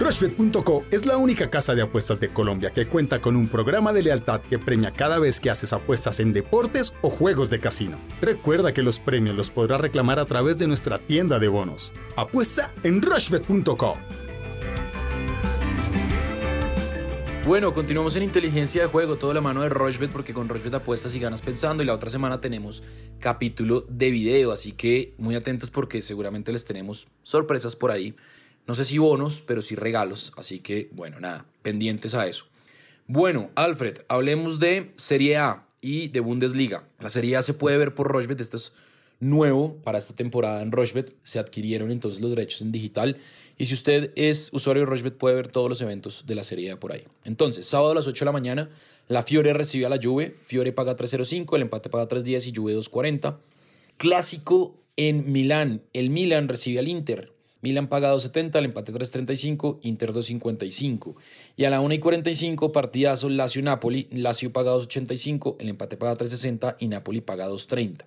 Rushbet.co 0.04 0.84
es 0.92 1.06
la 1.06 1.16
única 1.16 1.50
casa 1.50 1.76
de 1.76 1.82
apuestas 1.82 2.20
de 2.20 2.28
Colombia 2.28 2.72
que 2.72 2.88
cuenta 2.88 3.22
con 3.22 3.38
un 3.38 3.48
programa 3.48 3.94
de 3.94 4.04
lealtad 4.04 4.42
que 4.42 4.60
premia 4.60 4.92
cada 4.92 5.18
vez 5.18 5.40
que 5.40 5.50
haces 5.50 5.72
apuestas 5.72 6.20
en 6.20 6.34
deportes 6.34 6.94
o 7.02 7.10
juegos 7.10 7.50
de 7.50 7.62
casino. 7.62 7.98
Recuerda 8.20 8.74
que 8.74 8.82
los 8.82 9.00
premios 9.00 9.34
los 9.34 9.50
podrás 9.50 9.80
reclamar 9.80 10.20
a 10.20 10.26
través 10.26 10.58
de 10.58 10.68
nuestra 10.68 11.00
tienda 11.00 11.40
de 11.40 11.48
bonos. 11.48 11.94
Apuesta 12.18 12.74
en 12.84 13.02
Rushbet.co. 13.02 13.98
Bueno, 17.48 17.74
continuamos 17.74 18.18
en 18.18 18.24
inteligencia 18.24 18.82
de 18.82 18.88
juego, 18.90 19.18
todo 19.18 19.34
la 19.34 19.40
mano 19.40 19.62
de 19.62 19.70
Rochbet, 19.70 20.12
porque 20.12 20.34
con 20.34 20.50
Rochbet 20.50 20.74
apuestas 20.74 21.16
y 21.16 21.20
ganas 21.20 21.42
pensando. 21.42 21.82
Y 21.82 21.86
la 21.86 21.94
otra 21.94 22.10
semana 22.10 22.42
tenemos 22.42 22.84
capítulo 23.20 23.86
de 23.88 24.12
video, 24.12 24.52
así 24.52 24.74
que 24.74 25.14
muy 25.18 25.36
atentos 25.36 25.72
porque 25.72 26.02
seguramente 26.02 26.52
les 26.52 26.66
tenemos 26.66 27.08
sorpresas 27.22 27.78
por 27.78 27.92
ahí. 27.92 28.16
No 28.68 28.76
sé 28.76 28.86
si 28.86 28.98
bonos, 28.98 29.44
pero 29.46 29.62
sí 29.62 29.76
regalos. 29.76 30.34
Así 30.38 30.60
que, 30.60 30.90
bueno, 30.92 31.20
nada, 31.20 31.46
pendientes 31.62 32.16
a 32.16 32.28
eso. 32.28 32.46
Bueno, 33.08 33.50
Alfred, 33.56 34.00
hablemos 34.08 34.60
de 34.60 34.94
Serie 34.96 35.38
A 35.38 35.66
y 35.82 36.08
de 36.08 36.22
Bundesliga. 36.22 36.88
La 37.00 37.10
Serie 37.10 37.36
A 37.36 37.42
se 37.42 37.54
puede 37.54 37.78
ver 37.78 37.94
por 37.94 38.08
Rochbet, 38.08 38.40
esto 38.40 38.58
es 38.58 38.74
nuevo 39.20 39.76
para 39.84 39.98
esta 39.98 40.16
temporada 40.16 40.62
en 40.62 40.72
Rochbet. 40.72 41.14
Se 41.24 41.40
adquirieron 41.40 41.92
entonces 41.92 42.22
los 42.22 42.30
derechos 42.32 42.62
en 42.62 42.72
digital. 42.72 43.18
Y 43.58 43.66
si 43.66 43.74
usted 43.74 44.12
es 44.16 44.50
usuario 44.54 44.84
de 44.84 44.86
Rochbet, 44.88 45.18
puede 45.18 45.36
ver 45.36 45.48
todos 45.48 45.70
los 45.70 45.82
eventos 45.82 46.26
de 46.26 46.36
la 46.36 46.44
Serie 46.44 46.72
A 46.72 46.80
por 46.80 46.94
ahí. 46.94 47.04
Entonces, 47.24 47.66
sábado 47.66 47.92
a 47.92 47.96
las 47.96 48.08
8 48.08 48.24
de 48.24 48.26
la 48.26 48.32
mañana, 48.32 48.70
la 49.08 49.24
Fiore 49.24 49.54
recibe 49.54 49.86
a 49.86 49.90
la 49.90 50.00
Juve. 50.02 50.36
Fiore 50.44 50.72
paga 50.72 50.96
3.05, 50.96 51.56
el 51.56 51.64
empate 51.64 51.90
paga 51.90 52.08
3.10 52.08 52.48
y 52.48 52.56
Juve 52.56 52.76
2.40. 52.76 53.38
Clásico 53.98 54.76
en 54.98 55.32
Milán. 55.32 55.82
El 55.94 56.10
Milán 56.10 56.48
recibe 56.48 56.80
al 56.80 56.88
Inter. 56.88 57.32
Milan 57.64 57.88
paga 57.88 58.14
2.70, 58.14 58.58
el 58.58 58.66
empate 58.66 58.92
3.35, 58.92 59.80
Inter 59.84 60.12
2.55. 60.12 61.16
Y 61.56 61.64
a 61.64 61.70
la 61.70 61.80
1.45, 61.80 62.74
partidazo 62.74 63.30
Lazio-Napoli. 63.30 64.10
Lazio 64.12 64.52
paga 64.52 64.76
2.85, 64.76 65.56
el 65.60 65.70
empate 65.70 65.96
paga 65.96 66.18
3.60 66.18 66.76
y 66.80 66.90
Napoli 66.90 67.22
paga 67.22 67.48
2.30. 67.48 68.04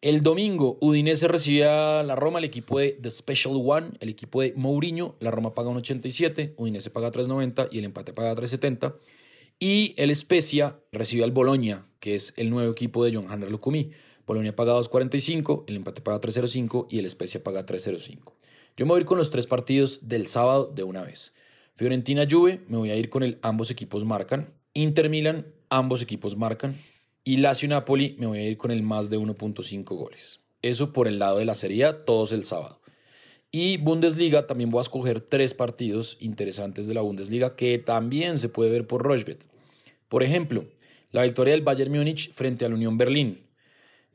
El 0.00 0.22
domingo, 0.22 0.78
Udinese 0.80 1.26
recibe 1.26 1.66
a 1.66 2.04
la 2.04 2.14
Roma, 2.14 2.38
el 2.38 2.44
equipo 2.44 2.78
de 2.78 2.92
The 2.92 3.10
Special 3.10 3.54
One, 3.56 3.88
el 3.98 4.10
equipo 4.10 4.42
de 4.42 4.52
Mourinho. 4.54 5.16
La 5.18 5.32
Roma 5.32 5.56
paga 5.56 5.70
1.87, 5.70 6.54
Udinese 6.56 6.90
paga 6.90 7.10
3.90 7.10 7.70
y 7.72 7.80
el 7.80 7.84
empate 7.86 8.12
paga 8.12 8.32
3.70. 8.36 8.94
Y 9.58 9.94
el 9.96 10.14
Spezia 10.14 10.78
recibe 10.92 11.24
al 11.24 11.32
Boloña, 11.32 11.84
que 11.98 12.14
es 12.14 12.32
el 12.36 12.48
nuevo 12.48 12.70
equipo 12.70 13.04
de 13.04 13.12
John 13.12 13.26
Hanner 13.28 13.50
Lukumi. 13.50 13.90
Boloña 14.24 14.54
paga 14.54 14.74
2.45, 14.74 15.64
el 15.66 15.74
empate 15.74 16.00
paga 16.00 16.20
3.05 16.20 16.86
y 16.88 17.00
el 17.00 17.10
Spezia 17.10 17.42
paga 17.42 17.66
3.05. 17.66 18.34
Yo 18.78 18.86
me 18.86 18.90
voy 18.90 18.98
a 18.98 19.00
ir 19.00 19.06
con 19.06 19.18
los 19.18 19.30
tres 19.30 19.48
partidos 19.48 20.08
del 20.08 20.28
sábado 20.28 20.72
de 20.72 20.84
una 20.84 21.02
vez. 21.02 21.34
Fiorentina 21.74 22.28
Juve, 22.30 22.60
me 22.68 22.76
voy 22.76 22.92
a 22.92 22.94
ir 22.94 23.08
con 23.08 23.24
el 23.24 23.36
ambos 23.42 23.72
equipos 23.72 24.04
marcan. 24.04 24.54
Inter 24.72 25.10
Milan, 25.10 25.48
ambos 25.68 26.00
equipos 26.00 26.36
marcan. 26.36 26.76
Y 27.24 27.38
Lazio 27.38 27.68
Napoli, 27.68 28.14
me 28.20 28.26
voy 28.26 28.38
a 28.38 28.48
ir 28.48 28.56
con 28.56 28.70
el 28.70 28.84
más 28.84 29.10
de 29.10 29.18
1.5 29.18 29.84
goles. 29.96 30.42
Eso 30.62 30.92
por 30.92 31.08
el 31.08 31.18
lado 31.18 31.38
de 31.38 31.44
la 31.44 31.54
Serie 31.54 31.86
A, 31.86 32.04
todos 32.04 32.30
el 32.30 32.44
sábado. 32.44 32.80
Y 33.50 33.78
Bundesliga, 33.78 34.46
también 34.46 34.70
voy 34.70 34.78
a 34.78 34.82
escoger 34.82 35.22
tres 35.22 35.54
partidos 35.54 36.16
interesantes 36.20 36.86
de 36.86 36.94
la 36.94 37.00
Bundesliga 37.00 37.56
que 37.56 37.78
también 37.78 38.38
se 38.38 38.48
puede 38.48 38.70
ver 38.70 38.86
por 38.86 39.02
Rochbet. 39.02 39.48
Por 40.08 40.22
ejemplo, 40.22 40.66
la 41.10 41.24
victoria 41.24 41.54
del 41.54 41.62
Bayern 41.62 41.90
Múnich 41.90 42.32
frente 42.32 42.64
al 42.64 42.74
Unión 42.74 42.96
Berlín. 42.96 43.40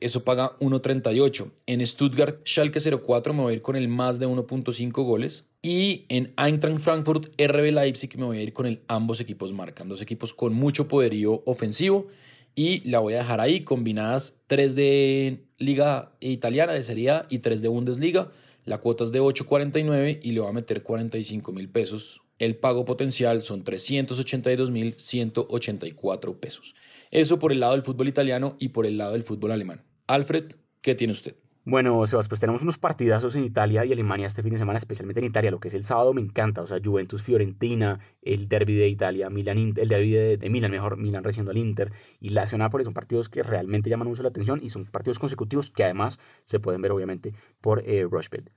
Eso 0.00 0.24
paga 0.24 0.58
1.38. 0.58 1.50
En 1.66 1.86
Stuttgart, 1.86 2.40
Schalke 2.44 2.80
04 2.80 3.32
me 3.32 3.42
voy 3.42 3.52
a 3.52 3.56
ir 3.56 3.62
con 3.62 3.76
el 3.76 3.88
más 3.88 4.18
de 4.18 4.28
1.5 4.28 4.92
goles. 5.04 5.44
Y 5.62 6.04
en 6.08 6.32
Eintracht 6.36 6.78
Frankfurt, 6.78 7.28
RB 7.40 7.72
Leipzig 7.72 8.18
me 8.18 8.26
voy 8.26 8.38
a 8.38 8.42
ir 8.42 8.52
con 8.52 8.66
el 8.66 8.82
ambos 8.88 9.20
equipos 9.20 9.52
marcan. 9.52 9.88
Dos 9.88 10.02
equipos 10.02 10.34
con 10.34 10.52
mucho 10.52 10.88
poderío 10.88 11.42
ofensivo. 11.46 12.08
Y 12.54 12.88
la 12.88 12.98
voy 13.00 13.14
a 13.14 13.18
dejar 13.18 13.40
ahí 13.40 13.60
combinadas 13.60 14.40
tres 14.46 14.74
de 14.74 15.44
Liga 15.58 16.12
Italiana 16.20 16.72
de 16.72 16.82
Serie 16.82 17.22
y 17.30 17.38
tres 17.38 17.62
de 17.62 17.68
Bundesliga. 17.68 18.30
La 18.64 18.78
cuota 18.78 19.04
es 19.04 19.12
de 19.12 19.20
8.49 19.20 20.20
y 20.22 20.32
le 20.32 20.40
voy 20.40 20.48
a 20.48 20.52
meter 20.52 20.82
45 20.82 21.52
mil 21.52 21.68
pesos. 21.68 22.23
El 22.38 22.56
pago 22.56 22.84
potencial 22.84 23.42
son 23.42 23.62
382 23.62 24.70
mil 24.70 24.94
184 24.98 26.40
pesos. 26.40 26.74
Eso 27.10 27.38
por 27.38 27.52
el 27.52 27.60
lado 27.60 27.72
del 27.72 27.82
fútbol 27.82 28.08
italiano 28.08 28.56
y 28.58 28.70
por 28.70 28.86
el 28.86 28.98
lado 28.98 29.12
del 29.12 29.22
fútbol 29.22 29.52
alemán. 29.52 29.84
Alfred, 30.06 30.52
¿qué 30.80 30.94
tiene 30.94 31.12
usted? 31.12 31.36
Bueno, 31.66 32.06
Sebas, 32.06 32.28
pues 32.28 32.40
tenemos 32.40 32.60
unos 32.60 32.76
partidazos 32.76 33.36
en 33.36 33.44
Italia 33.44 33.86
y 33.86 33.92
Alemania 33.92 34.26
este 34.26 34.42
fin 34.42 34.52
de 34.52 34.58
semana, 34.58 34.76
especialmente 34.76 35.20
en 35.20 35.24
Italia. 35.24 35.50
Lo 35.50 35.60
que 35.60 35.68
es 35.68 35.74
el 35.74 35.82
sábado 35.82 36.12
me 36.12 36.20
encanta, 36.20 36.60
o 36.60 36.66
sea, 36.66 36.78
Juventus 36.84 37.22
Fiorentina, 37.22 38.00
el 38.20 38.48
derby 38.48 38.74
de 38.74 38.86
Italia, 38.88 39.30
Milan, 39.30 39.72
el 39.74 39.88
derby 39.88 40.10
de, 40.10 40.36
de 40.36 40.50
Milan, 40.50 40.70
mejor, 40.70 40.98
Milan 40.98 41.24
recibiendo 41.24 41.52
al 41.52 41.56
Inter 41.56 41.90
y 42.20 42.30
Lazio 42.30 42.58
Nápoles 42.58 42.84
son 42.84 42.92
partidos 42.92 43.30
que 43.30 43.42
realmente 43.42 43.88
llaman 43.88 44.08
mucho 44.08 44.22
la 44.22 44.28
atención 44.28 44.60
y 44.62 44.68
son 44.68 44.84
partidos 44.84 45.18
consecutivos 45.18 45.70
que 45.70 45.84
además 45.84 46.20
se 46.44 46.60
pueden 46.60 46.82
ver 46.82 46.92
obviamente 46.92 47.32
por 47.62 47.82
eh, 47.86 48.06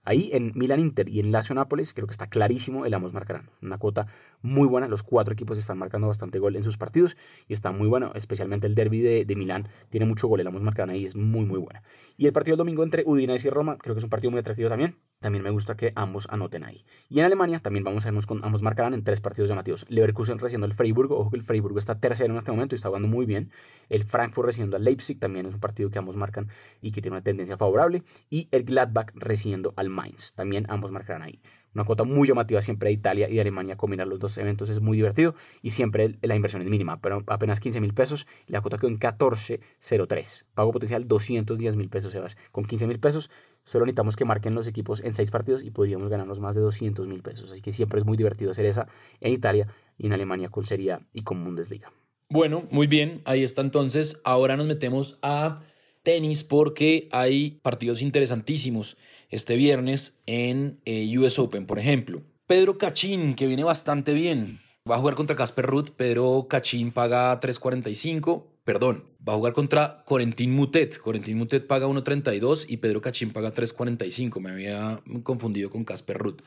Ahí 0.03 0.29
en 0.33 0.51
Milan 0.55 0.81
Inter 0.81 1.07
y 1.07 1.21
en 1.21 1.31
Lazio 1.31 1.55
Nápoles 1.55 1.93
creo 1.93 2.07
que 2.07 2.11
está 2.11 2.27
clarísimo 2.27 2.85
el 2.85 2.93
ambos 2.93 3.13
marcarán. 3.13 3.49
Una 3.61 3.77
cuota 3.77 4.07
muy 4.41 4.67
buena, 4.67 4.89
los 4.89 5.03
cuatro 5.03 5.31
equipos 5.31 5.57
están 5.57 5.77
marcando 5.77 6.07
bastante 6.07 6.39
gol 6.39 6.57
en 6.57 6.63
sus 6.63 6.77
partidos 6.77 7.15
y 7.47 7.53
está 7.53 7.71
muy 7.71 7.87
bueno, 7.87 8.11
especialmente 8.15 8.67
el 8.67 8.75
derby 8.75 8.99
de, 8.99 9.23
de 9.23 9.35
Milán 9.37 9.65
tiene 9.89 10.05
mucho 10.05 10.27
gol, 10.27 10.41
el 10.41 10.47
ambos 10.47 10.61
marcarán 10.61 10.89
ahí 10.89 11.05
es 11.05 11.15
muy 11.15 11.45
muy 11.45 11.57
buena. 11.57 11.81
Y 12.17 12.25
el 12.25 12.33
partido 12.33 12.55
del 12.55 12.59
domingo 12.59 12.83
entre 12.83 12.96
Udinese 13.05 13.47
y 13.47 13.51
Roma, 13.51 13.77
creo 13.77 13.95
que 13.95 13.99
es 13.99 14.03
un 14.03 14.09
partido 14.09 14.31
muy 14.31 14.39
atractivo 14.39 14.69
también. 14.69 14.95
También 15.19 15.43
me 15.43 15.49
gusta 15.49 15.75
que 15.75 15.93
ambos 15.95 16.27
anoten 16.29 16.63
ahí. 16.63 16.85
Y 17.09 17.19
en 17.19 17.25
Alemania 17.25 17.59
también 17.59 17.83
vamos 17.83 18.05
a 18.05 18.09
vernos 18.09 18.27
con 18.27 18.45
ambos 18.45 18.61
marcarán 18.61 18.93
en 18.93 19.03
tres 19.03 19.19
partidos 19.19 19.49
llamativos. 19.49 19.85
Leverkusen 19.89 20.37
recibiendo 20.37 20.65
al 20.65 20.73
Freiburg, 20.73 21.11
ojo 21.11 21.31
que 21.31 21.37
el 21.37 21.43
Freiburg 21.43 21.75
está 21.79 21.99
tercero 21.99 22.33
en 22.33 22.37
este 22.37 22.51
momento 22.51 22.75
y 22.75 22.77
está 22.77 22.89
jugando 22.89 23.07
muy 23.07 23.25
bien. 23.25 23.51
El 23.89 24.03
Frankfurt 24.03 24.45
recibiendo 24.45 24.77
al 24.77 24.83
Leipzig, 24.83 25.19
también 25.19 25.47
es 25.47 25.55
un 25.55 25.59
partido 25.59 25.89
que 25.89 25.97
ambos 25.97 26.15
marcan 26.15 26.49
y 26.81 26.91
que 26.91 27.01
tiene 27.01 27.17
una 27.17 27.23
tendencia 27.23 27.57
favorable. 27.57 28.03
Y 28.29 28.47
el 28.51 28.63
Gladbach 28.63 29.11
recibiendo 29.15 29.73
al 29.75 29.89
Mainz, 29.89 30.33
también 30.33 30.65
ambos 30.69 30.91
marcarán 30.91 31.23
ahí. 31.23 31.41
Una 31.77 31.83
cuota 31.83 32.03
muy 32.05 32.27
llamativa 32.27 32.59
siempre 32.61 32.89
de 32.89 32.93
Italia 32.93 33.29
y 33.29 33.35
de 33.35 33.41
Alemania. 33.41 33.77
Combinar 33.77 34.07
los 34.07 34.19
dos 34.19 34.37
eventos 34.39 34.69
es 34.69 34.81
muy 34.81 34.97
divertido 34.97 35.35
y 35.61 35.69
siempre 35.69 36.17
la 36.21 36.35
inversión 36.35 36.63
es 36.63 36.69
mínima, 36.69 36.99
pero 37.01 37.23
apenas 37.27 37.59
15 37.59 37.81
mil 37.81 37.93
pesos. 37.93 38.25
La 38.47 38.61
cuota 38.61 38.79
quedó 38.79 38.87
en 38.87 38.97
14.03. 38.97 40.45
Pago 40.55 40.71
potencial 40.71 41.07
210 41.07 41.75
mil 41.75 41.89
pesos, 41.89 42.13
Sebas. 42.13 42.35
Con 42.51 42.65
15 42.65 42.87
mil 42.87 42.99
pesos 42.99 43.29
solo 43.67 43.85
necesitamos 43.85 44.15
que 44.15 44.23
marquen 44.23 44.55
los 44.55 44.65
equipos 44.67 45.03
en 45.03 45.13
6 45.13 45.29
partidos 45.29 45.61
y 45.61 45.71
podríamos 45.71 46.07
ganarnos 46.07 46.39
más 46.39 46.55
de 46.55 46.61
200 46.61 47.05
mil 47.05 47.21
pesos. 47.21 47.51
Así 47.51 47.61
que 47.61 47.73
siempre 47.73 47.99
es 47.99 48.05
muy 48.05 48.15
divertido 48.15 48.51
hacer 48.51 48.65
esa 48.65 48.87
en 49.19 49.33
Italia 49.33 49.67
y 49.97 50.07
en 50.07 50.13
Alemania 50.13 50.47
con 50.49 50.63
Serie 50.63 50.93
A 50.93 51.01
y 51.13 51.23
con 51.23 51.43
Bundesliga. 51.43 51.91
Bueno, 52.29 52.65
muy 52.71 52.87
bien. 52.87 53.21
Ahí 53.25 53.43
está 53.43 53.61
entonces. 53.61 54.21
Ahora 54.23 54.55
nos 54.55 54.67
metemos 54.67 55.19
a 55.21 55.61
tenis 56.01 56.45
porque 56.45 57.09
hay 57.11 57.59
partidos 57.61 58.01
interesantísimos 58.01 58.95
este 59.29 59.57
viernes 59.57 60.21
en 60.25 60.79
eh, 60.85 61.17
US 61.17 61.37
Open, 61.37 61.65
por 61.65 61.77
ejemplo. 61.77 62.21
Pedro 62.45 62.77
Cachín, 62.77 63.35
que 63.35 63.47
viene 63.47 63.65
bastante 63.65 64.13
bien. 64.13 64.61
Va 64.89 64.95
a 64.95 64.99
jugar 64.99 65.15
contra 65.15 65.35
Casper 65.35 65.65
Ruth. 65.65 65.89
Pedro 65.97 66.47
Cachín 66.49 66.91
paga 66.91 67.37
3.45. 67.41 68.45
Perdón, 68.67 69.05
va 69.25 69.31
a 69.31 69.35
jugar 69.37 69.53
contra 69.53 70.03
Corentin 70.03 70.53
Mutet. 70.53 70.97
Corentin 70.97 71.37
Mutet 71.37 71.65
paga 71.67 71.87
1.32 71.87 72.65
y 72.67 72.75
Pedro 72.75 72.99
Cachín 72.99 73.31
paga 73.31 73.53
3.45. 73.53 74.41
Me 74.41 74.51
había 74.51 74.99
confundido 75.23 75.69
con 75.69 75.85
Casper 75.85 76.17
Ruth. 76.17 76.41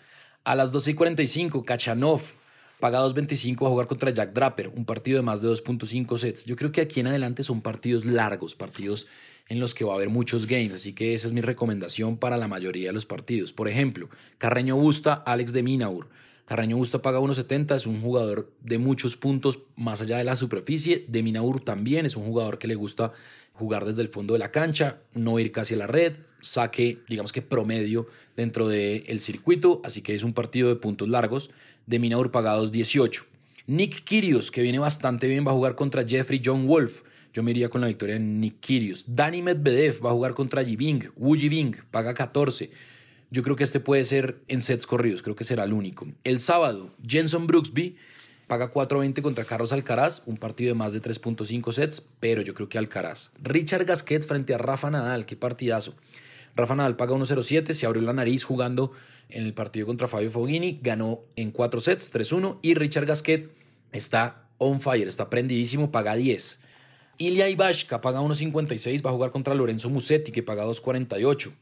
A 0.44 0.54
las 0.54 0.70
12.45, 0.70 1.64
Kachanov 1.64 2.20
paga 2.78 3.00
2.25 3.00 3.62
va 3.62 3.68
a 3.68 3.70
jugar 3.70 3.86
contra 3.86 4.10
Jack 4.10 4.34
Draper. 4.34 4.68
Un 4.68 4.84
partido 4.84 5.16
de 5.16 5.22
más 5.22 5.40
de 5.40 5.48
2.5 5.48 6.18
sets. 6.18 6.44
Yo 6.44 6.56
creo 6.56 6.70
que 6.70 6.82
aquí 6.82 7.00
en 7.00 7.06
adelante 7.06 7.42
son 7.42 7.62
partidos 7.62 8.04
largos, 8.04 8.54
partidos 8.54 9.06
en 9.48 9.58
los 9.58 9.72
que 9.72 9.86
va 9.86 9.92
a 9.92 9.96
haber 9.96 10.10
muchos 10.10 10.44
games, 10.44 10.72
así 10.72 10.92
que 10.92 11.14
esa 11.14 11.26
es 11.26 11.32
mi 11.32 11.40
recomendación 11.40 12.18
para 12.18 12.36
la 12.36 12.48
mayoría 12.48 12.90
de 12.90 12.92
los 12.92 13.06
partidos. 13.06 13.54
Por 13.54 13.66
ejemplo, 13.66 14.10
Carreño 14.36 14.76
Busta, 14.76 15.14
Alex 15.14 15.54
de 15.54 15.62
Minaur. 15.62 16.10
Carreño 16.50 16.78
Busta 16.78 17.00
paga 17.00 17.20
1.70, 17.20 17.76
es 17.76 17.86
un 17.86 18.00
jugador 18.00 18.50
de 18.60 18.78
muchos 18.78 19.16
puntos 19.16 19.60
más 19.76 20.02
allá 20.02 20.18
de 20.18 20.24
la 20.24 20.34
superficie. 20.34 21.04
De 21.06 21.22
Minaur 21.22 21.62
también 21.62 22.06
es 22.06 22.16
un 22.16 22.24
jugador 22.24 22.58
que 22.58 22.66
le 22.66 22.74
gusta 22.74 23.12
jugar 23.52 23.84
desde 23.84 24.02
el 24.02 24.08
fondo 24.08 24.32
de 24.32 24.40
la 24.40 24.50
cancha, 24.50 24.98
no 25.14 25.38
ir 25.38 25.52
casi 25.52 25.74
a 25.74 25.76
la 25.76 25.86
red, 25.86 26.16
saque, 26.40 26.98
digamos 27.08 27.32
que 27.32 27.40
promedio 27.40 28.08
dentro 28.36 28.66
del 28.66 29.20
circuito, 29.20 29.80
así 29.84 30.02
que 30.02 30.16
es 30.16 30.24
un 30.24 30.32
partido 30.32 30.70
de 30.70 30.74
puntos 30.74 31.08
largos. 31.08 31.50
De 31.86 32.00
Minaur 32.00 32.32
paga 32.32 32.58
2.18. 32.58 33.22
Nick 33.68 34.02
Kyrgios, 34.02 34.50
que 34.50 34.62
viene 34.62 34.80
bastante 34.80 35.28
bien, 35.28 35.46
va 35.46 35.52
a 35.52 35.54
jugar 35.54 35.76
contra 35.76 36.04
Jeffrey 36.04 36.42
John 36.44 36.66
Wolf. 36.66 37.02
Yo 37.32 37.44
me 37.44 37.52
iría 37.52 37.68
con 37.68 37.80
la 37.80 37.86
victoria 37.86 38.16
de 38.16 38.22
Nick 38.22 38.58
Kyrgios. 38.58 39.04
Dani 39.06 39.40
Medvedev 39.40 40.04
va 40.04 40.10
a 40.10 40.14
jugar 40.14 40.34
contra 40.34 40.62
Yibing. 40.62 41.12
Wu 41.14 41.36
Yibing 41.36 41.76
paga 41.92 42.12
14. 42.12 42.72
Yo 43.30 43.42
creo 43.42 43.54
que 43.54 43.64
este 43.64 43.78
puede 43.78 44.04
ser 44.04 44.40
en 44.48 44.60
sets 44.60 44.86
corridos, 44.86 45.22
creo 45.22 45.36
que 45.36 45.44
será 45.44 45.64
el 45.64 45.72
único. 45.72 46.06
El 46.24 46.40
sábado, 46.40 46.90
Jenson 47.06 47.46
Brooksby 47.46 47.96
paga 48.48 48.72
4.20 48.72 49.22
contra 49.22 49.44
Carlos 49.44 49.72
Alcaraz, 49.72 50.22
un 50.26 50.36
partido 50.36 50.70
de 50.70 50.74
más 50.74 50.92
de 50.92 51.00
3.5 51.00 51.72
sets, 51.72 52.02
pero 52.18 52.42
yo 52.42 52.54
creo 52.54 52.68
que 52.68 52.78
Alcaraz. 52.78 53.30
Richard 53.40 53.84
Gasquet 53.84 54.24
frente 54.24 54.52
a 54.52 54.58
Rafa 54.58 54.90
Nadal, 54.90 55.26
qué 55.26 55.36
partidazo. 55.36 55.94
Rafa 56.56 56.74
Nadal 56.74 56.96
paga 56.96 57.14
1.07, 57.14 57.72
se 57.72 57.86
abrió 57.86 58.02
la 58.02 58.12
nariz 58.12 58.42
jugando 58.42 58.90
en 59.28 59.44
el 59.44 59.54
partido 59.54 59.86
contra 59.86 60.08
Fabio 60.08 60.32
Fognini, 60.32 60.80
ganó 60.82 61.20
en 61.36 61.52
4 61.52 61.80
sets, 61.80 62.12
3-1, 62.12 62.58
y 62.62 62.74
Richard 62.74 63.06
Gasquet 63.06 63.48
está 63.92 64.48
on 64.58 64.80
fire, 64.80 65.06
está 65.06 65.30
prendidísimo, 65.30 65.92
paga 65.92 66.16
10. 66.16 66.60
Ilya 67.18 67.48
Ivashka 67.48 68.00
paga 68.00 68.20
1.56, 68.20 69.04
va 69.06 69.10
a 69.10 69.12
jugar 69.12 69.30
contra 69.30 69.54
Lorenzo 69.54 69.90
Musetti, 69.90 70.32
que 70.32 70.42
paga 70.42 70.64
2.48. 70.64 71.52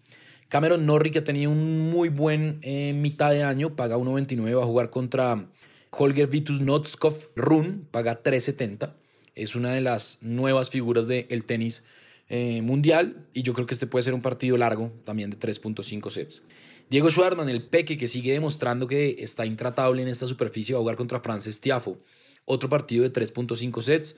Cameron 0.49 0.87
Norrie, 0.87 1.13
que 1.13 1.21
tenido 1.21 1.51
un 1.51 1.91
muy 1.91 2.09
buen 2.09 2.59
eh, 2.63 2.95
mitad 2.95 3.31
de 3.31 3.43
año, 3.43 3.77
paga 3.77 3.97
1.29, 3.99 4.57
va 4.57 4.63
a 4.63 4.67
jugar 4.67 4.91
contra 4.91 5.47
Holger 5.91 6.27
Vitus 6.27 6.61
Notskov 6.61 7.29
Run 7.37 7.87
paga 7.91 8.23
3.70. 8.23 8.95
Es 9.35 9.55
una 9.55 9.73
de 9.73 9.81
las 9.81 10.23
nuevas 10.23 10.71
figuras 10.71 11.07
del 11.07 11.45
tenis 11.45 11.85
eh, 12.29 12.61
mundial 12.63 13.27
y 13.33 13.43
yo 13.43 13.55
creo 13.55 13.67
que 13.67 13.75
este 13.75 13.87
puede 13.87 14.03
ser 14.03 14.15
un 14.15 14.23
partido 14.23 14.57
largo 14.57 14.93
también 15.05 15.31
de 15.31 15.39
3.5 15.39 16.11
sets. 16.11 16.45
Diego 16.91 17.11
Schwartzman, 17.11 17.49
el 17.49 17.63
peque 17.63 17.99
que 17.99 18.09
sigue 18.09 18.33
demostrando 18.33 18.87
que 18.87 19.17
está 19.19 19.45
intratable 19.45 20.01
en 20.01 20.09
esta 20.09 20.27
superficie, 20.27 20.75
va 20.75 20.79
a 20.79 20.83
jugar 20.83 20.97
contra 20.97 21.21
Frances 21.21 21.61
Tiafo. 21.61 21.99
Otro 22.47 22.71
partido 22.71 23.05
de 23.05 23.13
3.5 23.13 23.83
sets, 23.83 24.17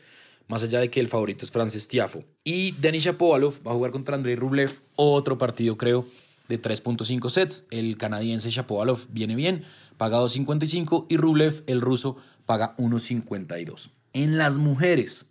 más 0.50 0.64
allá 0.64 0.80
de 0.80 0.90
que 0.90 0.98
el 0.98 1.06
favorito 1.06 1.44
es 1.44 1.52
Frances 1.52 1.86
Tiafo. 1.86 2.24
Y 2.42 2.72
Denis 2.72 3.04
Shapovalov 3.04 3.64
va 3.64 3.70
a 3.70 3.74
jugar 3.74 3.92
contra 3.92 4.16
Andrei 4.16 4.34
Rublev, 4.34 4.80
otro 4.96 5.38
partido 5.38 5.76
creo 5.76 6.04
de 6.48 6.60
3.5 6.60 7.30
sets. 7.30 7.66
El 7.70 7.96
canadiense 7.96 8.50
Shapovalov 8.50 9.06
viene 9.10 9.36
bien, 9.36 9.62
paga 9.96 10.18
2.55 10.18 11.06
y 11.08 11.18
Rublev, 11.18 11.62
el 11.68 11.80
ruso, 11.80 12.16
paga 12.46 12.76
1.52. 12.78 13.90
En 14.12 14.38
las 14.38 14.58
mujeres, 14.58 15.30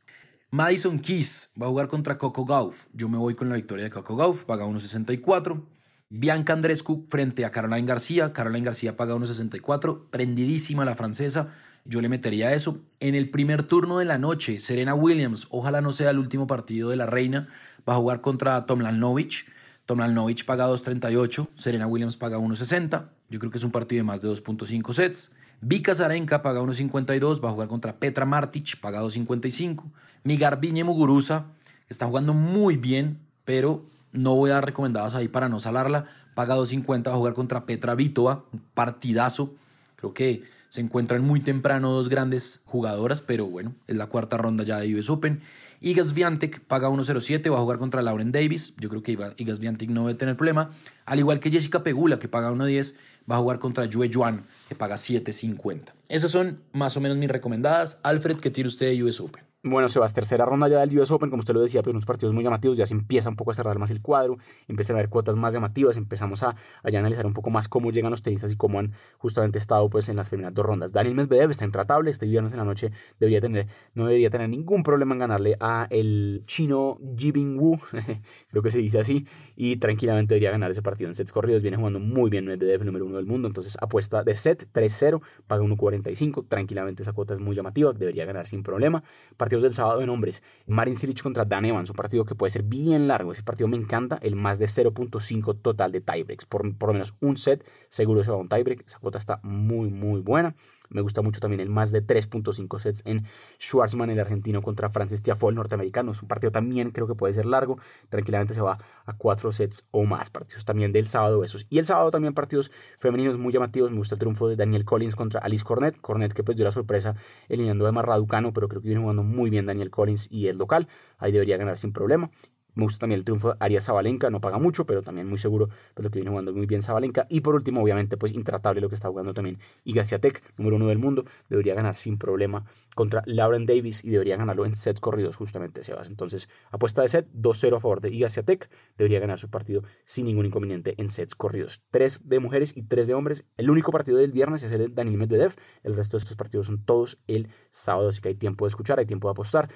Madison 0.51 0.99
Keys 0.99 1.51
va 1.61 1.65
a 1.65 1.69
jugar 1.69 1.89
contra 1.89 2.17
Coco 2.17 2.45
Gauff. 2.45 2.87
Yo 2.93 3.09
me 3.09 3.17
voy 3.17 3.35
con 3.35 3.49
la 3.49 3.55
victoria 3.55 3.83
de 3.83 3.89
Coco 3.89 4.15
Gauff, 4.15 4.45
paga 4.45 4.65
1.64. 4.65 5.61
Bianca 6.07 6.53
Andrescu 6.53 7.05
frente 7.09 7.43
a 7.43 7.51
Caroline 7.51 7.85
García. 7.85 8.31
Caroline 8.31 8.65
García 8.65 8.95
paga 8.95 9.15
1.64. 9.15 10.09
Prendidísima 10.09 10.85
la 10.85 10.95
francesa. 10.95 11.53
Yo 11.85 12.01
le 12.01 12.09
metería 12.09 12.53
eso. 12.53 12.79
En 12.99 13.15
el 13.15 13.29
primer 13.29 13.63
turno 13.63 13.97
de 13.97 14.05
la 14.05 14.17
noche, 14.17 14.59
Serena 14.59 14.93
Williams, 14.93 15.47
ojalá 15.49 15.81
no 15.81 15.91
sea 15.91 16.11
el 16.11 16.19
último 16.19 16.47
partido 16.47 16.89
de 16.89 16.95
la 16.95 17.05
reina, 17.05 17.47
va 17.87 17.93
a 17.93 17.97
jugar 17.97 18.21
contra 18.21 18.65
Tomlanovich. 18.65 19.45
Tomlanovich 19.85 20.45
paga 20.45 20.67
2.38, 20.67 21.47
Serena 21.55 21.87
Williams 21.87 22.15
paga 22.17 22.37
1.60. 22.37 23.09
Yo 23.29 23.39
creo 23.39 23.51
que 23.51 23.57
es 23.57 23.63
un 23.63 23.71
partido 23.71 23.99
de 23.99 24.03
más 24.03 24.21
de 24.21 24.29
2.5 24.29 24.93
sets. 24.93 25.31
Vika 25.61 25.93
Zarenka 25.93 26.41
paga 26.41 26.61
1.52, 26.61 27.43
va 27.43 27.49
a 27.49 27.51
jugar 27.51 27.67
contra 27.67 27.97
Petra 27.97 28.25
Martic, 28.25 28.79
paga 28.79 29.01
2.55. 29.01 29.83
Migarbiñe 30.23 30.83
Muguruza 30.83 31.47
está 31.89 32.05
jugando 32.05 32.33
muy 32.33 32.77
bien, 32.77 33.19
pero 33.45 33.83
no 34.11 34.35
voy 34.35 34.51
a 34.51 34.55
dar 34.55 34.65
recomendadas 34.65 35.15
ahí 35.15 35.27
para 35.27 35.49
no 35.49 35.59
salarla. 35.59 36.05
Paga 36.33 36.55
2.50, 36.55 37.07
va 37.07 37.13
a 37.13 37.17
jugar 37.17 37.33
contra 37.33 37.65
Petra 37.65 37.95
Vitova, 37.95 38.45
partidazo. 38.73 39.53
Creo 39.99 40.13
que 40.13 40.43
se 40.69 40.79
encuentran 40.79 41.23
muy 41.23 41.41
temprano 41.41 41.91
dos 41.91 42.07
grandes 42.07 42.61
jugadoras, 42.65 43.21
pero 43.21 43.47
bueno, 43.47 43.75
es 43.85 43.97
la 43.97 44.07
cuarta 44.07 44.37
ronda 44.37 44.63
ya 44.63 44.79
de 44.79 44.95
US 44.95 45.09
Open. 45.09 45.41
Igas 45.81 46.13
Viantek 46.13 46.61
paga 46.61 46.87
1.07, 46.87 47.51
va 47.51 47.57
a 47.57 47.61
jugar 47.61 47.79
contra 47.79 48.01
Lauren 48.01 48.31
Davis. 48.31 48.75
Yo 48.77 48.87
creo 48.87 49.03
que 49.03 49.17
Igas 49.35 49.59
Viantek 49.59 49.89
no 49.89 50.07
debe 50.07 50.17
tener 50.17 50.37
problema. 50.37 50.69
Al 51.05 51.19
igual 51.19 51.41
que 51.41 51.51
Jessica 51.51 51.83
Pegula, 51.83 52.17
que 52.17 52.29
paga 52.29 52.49
1.10, 52.49 52.95
va 53.29 53.35
a 53.35 53.39
jugar 53.39 53.59
contra 53.59 53.85
Yue 53.85 54.07
Yuan, 54.07 54.45
que 54.69 54.75
paga 54.75 54.95
7.50. 54.95 55.93
Esas 56.07 56.31
son 56.31 56.61
más 56.71 56.95
o 56.95 57.01
menos 57.01 57.17
mis 57.17 57.29
recomendadas. 57.29 57.99
Alfred, 58.03 58.37
¿qué 58.37 58.49
tire 58.49 58.69
usted 58.69 58.87
de 58.87 59.03
US 59.03 59.19
Open? 59.19 59.48
Bueno, 59.61 59.89
Sebas, 59.89 60.13
tercera 60.13 60.45
ronda 60.45 60.69
ya 60.69 60.79
del 60.79 60.97
US 60.97 61.11
Open, 61.11 61.29
como 61.29 61.41
usted 61.41 61.53
lo 61.53 61.59
decía, 61.59 61.81
pues 61.83 61.91
unos 61.91 62.05
partidos 62.05 62.33
muy 62.33 62.45
llamativos, 62.45 62.77
ya 62.77 62.85
se 62.85 62.93
empieza 62.93 63.27
un 63.27 63.35
poco 63.35 63.51
a 63.51 63.53
cerrar 63.53 63.77
más 63.77 63.91
el 63.91 64.01
cuadro, 64.01 64.37
empiezan 64.69 64.95
a 64.95 64.99
haber 64.99 65.09
cuotas 65.09 65.35
más 65.35 65.51
llamativas, 65.51 65.97
empezamos 65.97 66.43
a, 66.43 66.51
a 66.51 66.87
analizar 66.87 67.25
un 67.25 67.33
poco 67.33 67.49
más 67.49 67.67
cómo 67.67 67.91
llegan 67.91 68.09
los 68.09 68.21
tenistas 68.21 68.53
y 68.53 68.55
cómo 68.55 68.79
han 68.79 68.93
justamente 69.17 69.59
estado 69.59 69.89
pues 69.89 70.07
en 70.07 70.15
las 70.15 70.29
primeras 70.29 70.53
dos 70.53 70.65
rondas. 70.65 70.93
Daniel 70.93 71.13
Medvedev 71.13 71.51
está 71.51 71.65
intratable, 71.65 72.09
este 72.09 72.25
viernes 72.25 72.53
en 72.53 72.59
la 72.59 72.63
noche 72.63 72.93
debería 73.19 73.41
tener, 73.41 73.67
no 73.95 74.05
debería 74.05 74.29
tener 74.29 74.47
ningún 74.47 74.81
problema 74.81 75.13
en 75.13 75.19
ganarle 75.19 75.57
a 75.59 75.87
el 75.89 76.43
chino 76.45 76.97
Jibing 77.17 77.59
Wu, 77.59 77.77
creo 78.51 78.63
que 78.63 78.71
se 78.71 78.77
dice 78.77 79.01
así, 79.01 79.27
y 79.57 79.75
tranquilamente 79.75 80.35
debería 80.35 80.51
ganar 80.51 80.71
ese 80.71 80.81
partido 80.81 81.09
en 81.09 81.15
sets 81.15 81.33
corridos, 81.33 81.63
viene 81.63 81.75
jugando 81.75 81.99
muy 81.99 82.29
bien 82.29 82.45
Medvedev, 82.45 82.85
número 82.85 83.05
uno 83.05 83.17
del 83.17 83.25
mundo, 83.25 83.49
entonces 83.49 83.77
apuesta 83.81 84.23
de 84.23 84.35
set 84.35 84.69
3-0, 84.71 85.21
paga 85.47 85.63
1.45, 85.63 86.47
tranquilamente 86.47 87.03
esa 87.03 87.11
cuota 87.11 87.33
es 87.33 87.41
muy 87.41 87.57
llamativa, 87.57 87.91
debería 87.91 88.23
ganar 88.23 88.47
sin 88.47 88.63
problema. 88.63 89.03
Partidos 89.49 89.63
del 89.63 89.73
sábado 89.73 89.99
de 89.99 90.05
nombre 90.05 90.31
Marin 90.67 90.95
Cilic 90.95 91.23
contra 91.23 91.43
Dan 91.43 91.65
Evans, 91.65 91.89
un 91.89 91.95
partido 91.95 92.23
que 92.23 92.35
puede 92.35 92.51
ser 92.51 92.61
bien 92.61 93.07
largo. 93.07 93.31
Ese 93.31 93.41
partido 93.41 93.67
me 93.67 93.77
encanta. 93.77 94.19
El 94.21 94.35
más 94.35 94.59
de 94.59 94.67
0.5 94.67 95.59
total 95.59 95.91
de 95.91 96.01
tiebreaks. 96.01 96.45
Por, 96.45 96.77
por 96.77 96.89
lo 96.89 96.93
menos 96.93 97.15
un 97.19 97.35
set 97.35 97.65
seguro 97.89 98.23
se 98.23 98.29
va 98.29 98.37
a 98.37 98.41
un 98.41 98.47
tiebreak. 98.47 98.85
Esa 98.85 98.99
cuota 98.99 99.17
está 99.17 99.39
muy, 99.41 99.89
muy 99.89 100.21
buena. 100.21 100.53
Me 100.89 101.01
gusta 101.01 101.21
mucho 101.21 101.39
también 101.39 101.59
el 101.59 101.69
más 101.69 101.91
de 101.91 102.05
3.5 102.05 102.79
sets 102.79 103.03
en 103.05 103.25
Schwarzman, 103.59 104.09
el 104.09 104.19
argentino, 104.19 104.61
contra 104.61 104.89
Francis 104.89 105.21
Tiafoe, 105.21 105.49
el 105.49 105.55
norteamericano. 105.55 106.11
Es 106.11 106.21
un 106.21 106.27
partido 106.27 106.51
también 106.51 106.91
creo 106.91 107.07
que 107.07 107.15
puede 107.15 107.33
ser 107.33 107.45
largo. 107.45 107.77
Tranquilamente 108.09 108.53
se 108.53 108.61
va 108.61 108.79
a 109.05 109.13
4 109.13 109.51
sets 109.51 109.87
o 109.91 110.05
más. 110.05 110.29
Partidos 110.29 110.65
también 110.65 110.91
del 110.91 111.05
sábado 111.05 111.43
esos. 111.43 111.67
Y 111.69 111.77
el 111.79 111.85
sábado 111.85 112.11
también 112.11 112.33
partidos 112.33 112.71
femeninos 112.97 113.37
muy 113.37 113.53
llamativos. 113.53 113.91
Me 113.91 113.97
gusta 113.97 114.15
el 114.15 114.19
triunfo 114.19 114.47
de 114.47 114.55
Daniel 114.55 114.85
Collins 114.85 115.15
contra 115.15 115.39
Alice 115.41 115.63
Cornet. 115.63 115.99
Cornet 116.01 116.33
que 116.33 116.43
pues 116.43 116.57
dio 116.57 116.65
la 116.65 116.71
sorpresa 116.71 117.15
eliminando 117.47 117.85
a 117.85 117.89
Emma 117.89 118.01
Raducano, 118.01 118.53
pero 118.53 118.67
creo 118.67 118.81
que 118.81 118.87
viene 118.87 119.01
jugando 119.01 119.23
muy 119.23 119.49
bien 119.49 119.65
Daniel 119.65 119.91
Collins 119.91 120.27
y 120.31 120.47
es 120.47 120.57
local. 120.57 120.87
Ahí 121.17 121.31
debería 121.31 121.57
ganar 121.57 121.77
sin 121.77 121.93
problema. 121.93 122.31
Me 122.79 122.85
gusta 122.85 123.01
también 123.01 123.19
el 123.19 123.25
triunfo 123.25 123.49
de 123.49 123.55
Arias 123.59 123.85
Zabalenka, 123.85 124.29
no 124.29 124.39
paga 124.39 124.57
mucho, 124.57 124.85
pero 124.85 125.01
también 125.01 125.27
muy 125.27 125.37
seguro, 125.37 125.67
pues 125.93 126.03
lo 126.05 126.09
que 126.09 126.19
viene 126.19 126.29
jugando 126.29 126.53
muy 126.53 126.65
bien 126.65 126.81
Zabalenka. 126.81 127.27
Y 127.29 127.41
por 127.41 127.55
último, 127.55 127.83
obviamente, 127.83 128.15
pues 128.15 128.31
intratable 128.31 128.79
lo 128.79 128.87
que 128.87 128.95
está 128.95 129.09
jugando 129.09 129.33
también 129.33 129.59
Igasiatek, 129.83 130.41
número 130.57 130.77
uno 130.77 130.87
del 130.87 130.97
mundo, 130.97 131.25
debería 131.49 131.75
ganar 131.75 131.97
sin 131.97 132.17
problema 132.17 132.63
contra 132.95 133.21
Lauren 133.25 133.65
Davis 133.65 134.05
y 134.05 134.11
debería 134.11 134.37
ganarlo 134.37 134.65
en 134.65 134.75
sets 134.75 135.01
corridos, 135.01 135.35
justamente, 135.35 135.83
Sebas. 135.83 136.07
Entonces, 136.07 136.47
apuesta 136.71 137.01
de 137.01 137.09
set, 137.09 137.27
2-0 137.33 137.75
a 137.75 137.79
favor 137.81 137.99
de 137.99 138.13
Igasiatek, 138.13 138.69
debería 138.97 139.19
ganar 139.19 139.39
su 139.39 139.49
partido 139.49 139.83
sin 140.05 140.25
ningún 140.25 140.45
inconveniente 140.45 140.95
en 140.97 141.09
sets 141.09 141.35
corridos. 141.35 141.81
Tres 141.91 142.21
de 142.23 142.39
mujeres 142.39 142.77
y 142.77 142.83
tres 142.83 143.07
de 143.07 143.13
hombres. 143.13 143.43
El 143.57 143.69
único 143.69 143.91
partido 143.91 144.17
del 144.17 144.31
viernes 144.31 144.63
es 144.63 144.71
el 144.71 144.79
de 144.79 144.87
Daniel 144.87 145.17
Medvedev, 145.17 145.53
el 145.83 145.97
resto 145.97 146.15
de 146.15 146.23
estos 146.23 146.37
partidos 146.37 146.67
son 146.67 146.81
todos 146.85 147.19
el 147.27 147.49
sábado, 147.71 148.07
así 148.07 148.21
que 148.21 148.29
hay 148.29 148.35
tiempo 148.35 148.63
de 148.63 148.69
escuchar, 148.69 148.99
hay 148.99 149.05
tiempo 149.05 149.27
de 149.27 149.31
apostar 149.31 149.69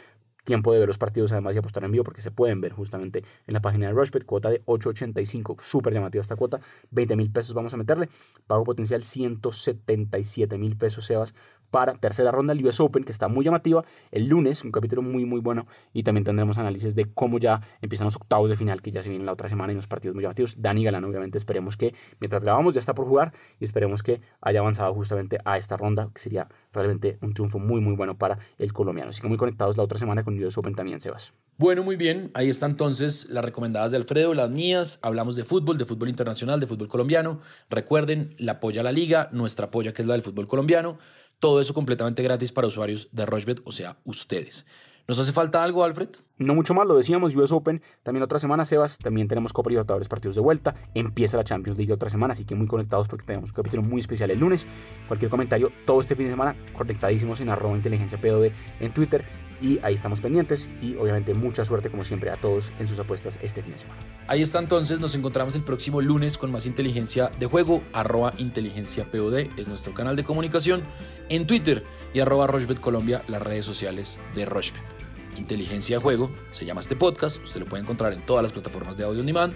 tiempo 0.43 0.73
de 0.73 0.79
ver 0.79 0.87
los 0.87 0.97
partidos 0.97 1.31
además 1.31 1.55
y 1.55 1.59
apostar 1.59 1.83
en 1.83 1.91
vivo 1.91 2.03
porque 2.03 2.21
se 2.21 2.31
pueden 2.31 2.61
ver 2.61 2.73
justamente 2.73 3.23
en 3.47 3.53
la 3.53 3.61
página 3.61 3.87
de 3.87 3.93
Rushbet, 3.93 4.25
cuota 4.25 4.49
de 4.49 4.63
8.85, 4.65 5.61
súper 5.61 5.93
llamativa 5.93 6.21
esta 6.21 6.35
cuota, 6.35 6.59
20 6.91 7.15
mil 7.15 7.31
pesos 7.31 7.53
vamos 7.53 7.73
a 7.73 7.77
meterle, 7.77 8.09
pago 8.47 8.63
potencial 8.63 9.03
177 9.03 10.57
mil 10.57 10.77
pesos 10.77 11.05
Sebas 11.05 11.33
para 11.73 11.93
tercera 11.95 12.29
ronda 12.29 12.53
del 12.53 12.63
US 12.67 12.79
Open, 12.81 13.03
que 13.03 13.11
está 13.11 13.27
muy 13.27 13.43
llamativa. 13.43 13.83
El 14.11 14.27
lunes, 14.27 14.63
un 14.63 14.71
capítulo 14.71 15.01
muy, 15.01 15.25
muy 15.25 15.39
bueno. 15.39 15.65
Y 15.91 16.03
también 16.03 16.23
tendremos 16.23 16.59
análisis 16.59 16.93
de 16.93 17.05
cómo 17.05 17.39
ya 17.39 17.61
empiezan 17.81 18.05
los 18.05 18.15
octavos 18.15 18.51
de 18.51 18.55
final, 18.55 18.83
que 18.83 18.91
ya 18.91 19.01
se 19.01 19.09
vienen 19.09 19.25
la 19.25 19.31
otra 19.31 19.49
semana 19.49 19.73
y 19.73 19.75
unos 19.75 19.87
partidos 19.87 20.13
muy 20.13 20.21
llamativos. 20.21 20.61
Dani 20.61 20.83
Galán, 20.83 21.03
obviamente, 21.03 21.39
esperemos 21.39 21.75
que 21.75 21.95
mientras 22.19 22.43
grabamos 22.43 22.75
ya 22.75 22.79
está 22.79 22.93
por 22.93 23.07
jugar 23.07 23.33
y 23.59 23.65
esperemos 23.65 24.03
que 24.03 24.21
haya 24.39 24.59
avanzado 24.59 24.93
justamente 24.93 25.39
a 25.45 25.57
esta 25.57 25.75
ronda, 25.75 26.11
que 26.13 26.21
sería 26.21 26.47
realmente 26.71 27.17
un 27.21 27.33
triunfo 27.33 27.57
muy, 27.57 27.81
muy 27.81 27.95
bueno 27.95 28.19
para 28.19 28.37
el 28.59 28.71
colombiano. 28.71 29.09
Así 29.09 29.23
que 29.23 29.27
muy 29.27 29.37
conectados 29.37 29.75
la 29.75 29.81
otra 29.81 29.97
semana 29.97 30.23
con 30.23 30.37
US 30.43 30.55
Open 30.59 30.75
también, 30.75 30.99
Sebas. 30.99 31.33
Bueno, 31.57 31.81
muy 31.81 31.95
bien. 31.95 32.29
Ahí 32.35 32.49
está 32.49 32.67
entonces 32.67 33.29
las 33.29 33.43
recomendadas 33.43 33.91
de 33.91 33.97
Alfredo, 33.97 34.33
las 34.35 34.49
mías. 34.49 34.99
Hablamos 35.01 35.35
de 35.35 35.43
fútbol, 35.43 35.77
de 35.77 35.85
fútbol 35.85 36.09
internacional, 36.09 36.59
de 36.59 36.67
fútbol 36.67 36.87
colombiano. 36.87 37.41
Recuerden, 37.69 38.35
la 38.37 38.53
apoya 38.53 38.81
a 38.81 38.83
la 38.83 38.91
liga, 38.91 39.29
nuestra 39.31 39.67
apoya 39.67 39.93
que 39.93 40.01
es 40.03 40.07
la 40.07 40.13
del 40.13 40.21
fútbol 40.21 40.47
colombiano. 40.47 40.97
Todo 41.43 41.59
eso 41.59 41.73
completamente 41.73 42.23
gratis 42.23 42.53
para 42.53 42.67
usuarios 42.67 43.09
de 43.11 43.25
Rochebet, 43.25 43.59
o 43.65 43.73
sea, 43.73 43.97
ustedes. 44.05 44.65
¿Nos 45.09 45.19
hace 45.19 45.33
falta 45.33 45.61
algo, 45.61 45.83
Alfred? 45.83 46.07
No 46.39 46.55
mucho 46.55 46.73
más, 46.73 46.87
lo 46.87 46.97
decíamos, 46.97 47.35
US 47.35 47.51
Open, 47.51 47.83
también 48.01 48.23
otra 48.23 48.39
semana, 48.39 48.65
Sebas, 48.65 48.97
también 48.97 49.27
tenemos 49.27 49.53
Copa 49.53 49.69
Libertadores 49.69 50.07
partidos 50.07 50.35
de 50.35 50.41
vuelta, 50.41 50.73
empieza 50.95 51.37
la 51.37 51.43
Champions 51.43 51.77
League 51.77 51.93
otra 51.93 52.09
semana, 52.09 52.33
así 52.33 52.43
que 52.43 52.55
muy 52.55 52.65
conectados 52.65 53.07
porque 53.07 53.23
tenemos 53.23 53.51
un 53.51 53.55
capítulo 53.55 53.83
muy 53.83 54.01
especial 54.01 54.31
el 54.31 54.39
lunes. 54.39 54.65
Cualquier 55.07 55.29
comentario, 55.29 55.71
todo 55.85 56.01
este 56.01 56.15
fin 56.15 56.25
de 56.25 56.31
semana, 56.31 56.55
conectadísimos 56.75 57.39
en 57.39 57.49
arroba 57.49 57.75
inteligencia 57.75 58.19
POD 58.19 58.49
en 58.79 58.91
Twitter 58.93 59.25
y 59.61 59.79
ahí 59.83 59.93
estamos 59.93 60.21
pendientes 60.21 60.71
y 60.81 60.95
obviamente 60.95 61.35
mucha 61.35 61.65
suerte 61.65 61.91
como 61.91 62.03
siempre 62.03 62.31
a 62.31 62.35
todos 62.35 62.73
en 62.79 62.87
sus 62.87 62.99
apuestas 62.99 63.37
este 63.43 63.61
fin 63.61 63.73
de 63.73 63.79
semana. 63.79 64.01
Ahí 64.27 64.41
está 64.41 64.57
entonces, 64.57 64.99
nos 64.99 65.13
encontramos 65.13 65.55
el 65.55 65.63
próximo 65.63 66.01
lunes 66.01 66.39
con 66.39 66.51
más 66.51 66.65
inteligencia 66.65 67.29
de 67.37 67.45
juego, 67.45 67.83
arroba 67.93 68.33
inteligencia 68.39 69.05
POD 69.11 69.49
es 69.55 69.67
nuestro 69.67 69.93
canal 69.93 70.15
de 70.15 70.23
comunicación 70.23 70.81
en 71.29 71.45
Twitter 71.45 71.83
y 72.11 72.21
arroba 72.21 72.47
Rochbet 72.47 72.79
Colombia, 72.79 73.23
las 73.27 73.43
redes 73.43 73.65
sociales 73.65 74.19
de 74.33 74.45
Rochbet. 74.45 75.02
Inteligencia 75.43 75.97
de 75.97 76.01
juego, 76.01 76.31
se 76.51 76.63
llama 76.63 76.79
este 76.79 76.95
podcast, 76.95 77.43
usted 77.43 77.59
lo 77.59 77.65
puede 77.65 77.83
encontrar 77.83 78.13
en 78.13 78.25
todas 78.25 78.43
las 78.43 78.53
plataformas 78.53 78.95
de 78.95 79.03
audio 79.03 79.19
on 79.19 79.25
demand 79.25 79.53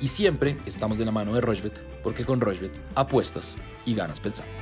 y 0.00 0.06
siempre 0.06 0.56
estamos 0.64 0.96
de 0.96 1.04
la 1.04 1.10
mano 1.10 1.34
de 1.34 1.40
Rochbet 1.40 1.82
porque 2.04 2.24
con 2.24 2.40
Rochbet 2.40 2.70
apuestas 2.94 3.58
y 3.84 3.96
ganas 3.96 4.20
pensando. 4.20 4.52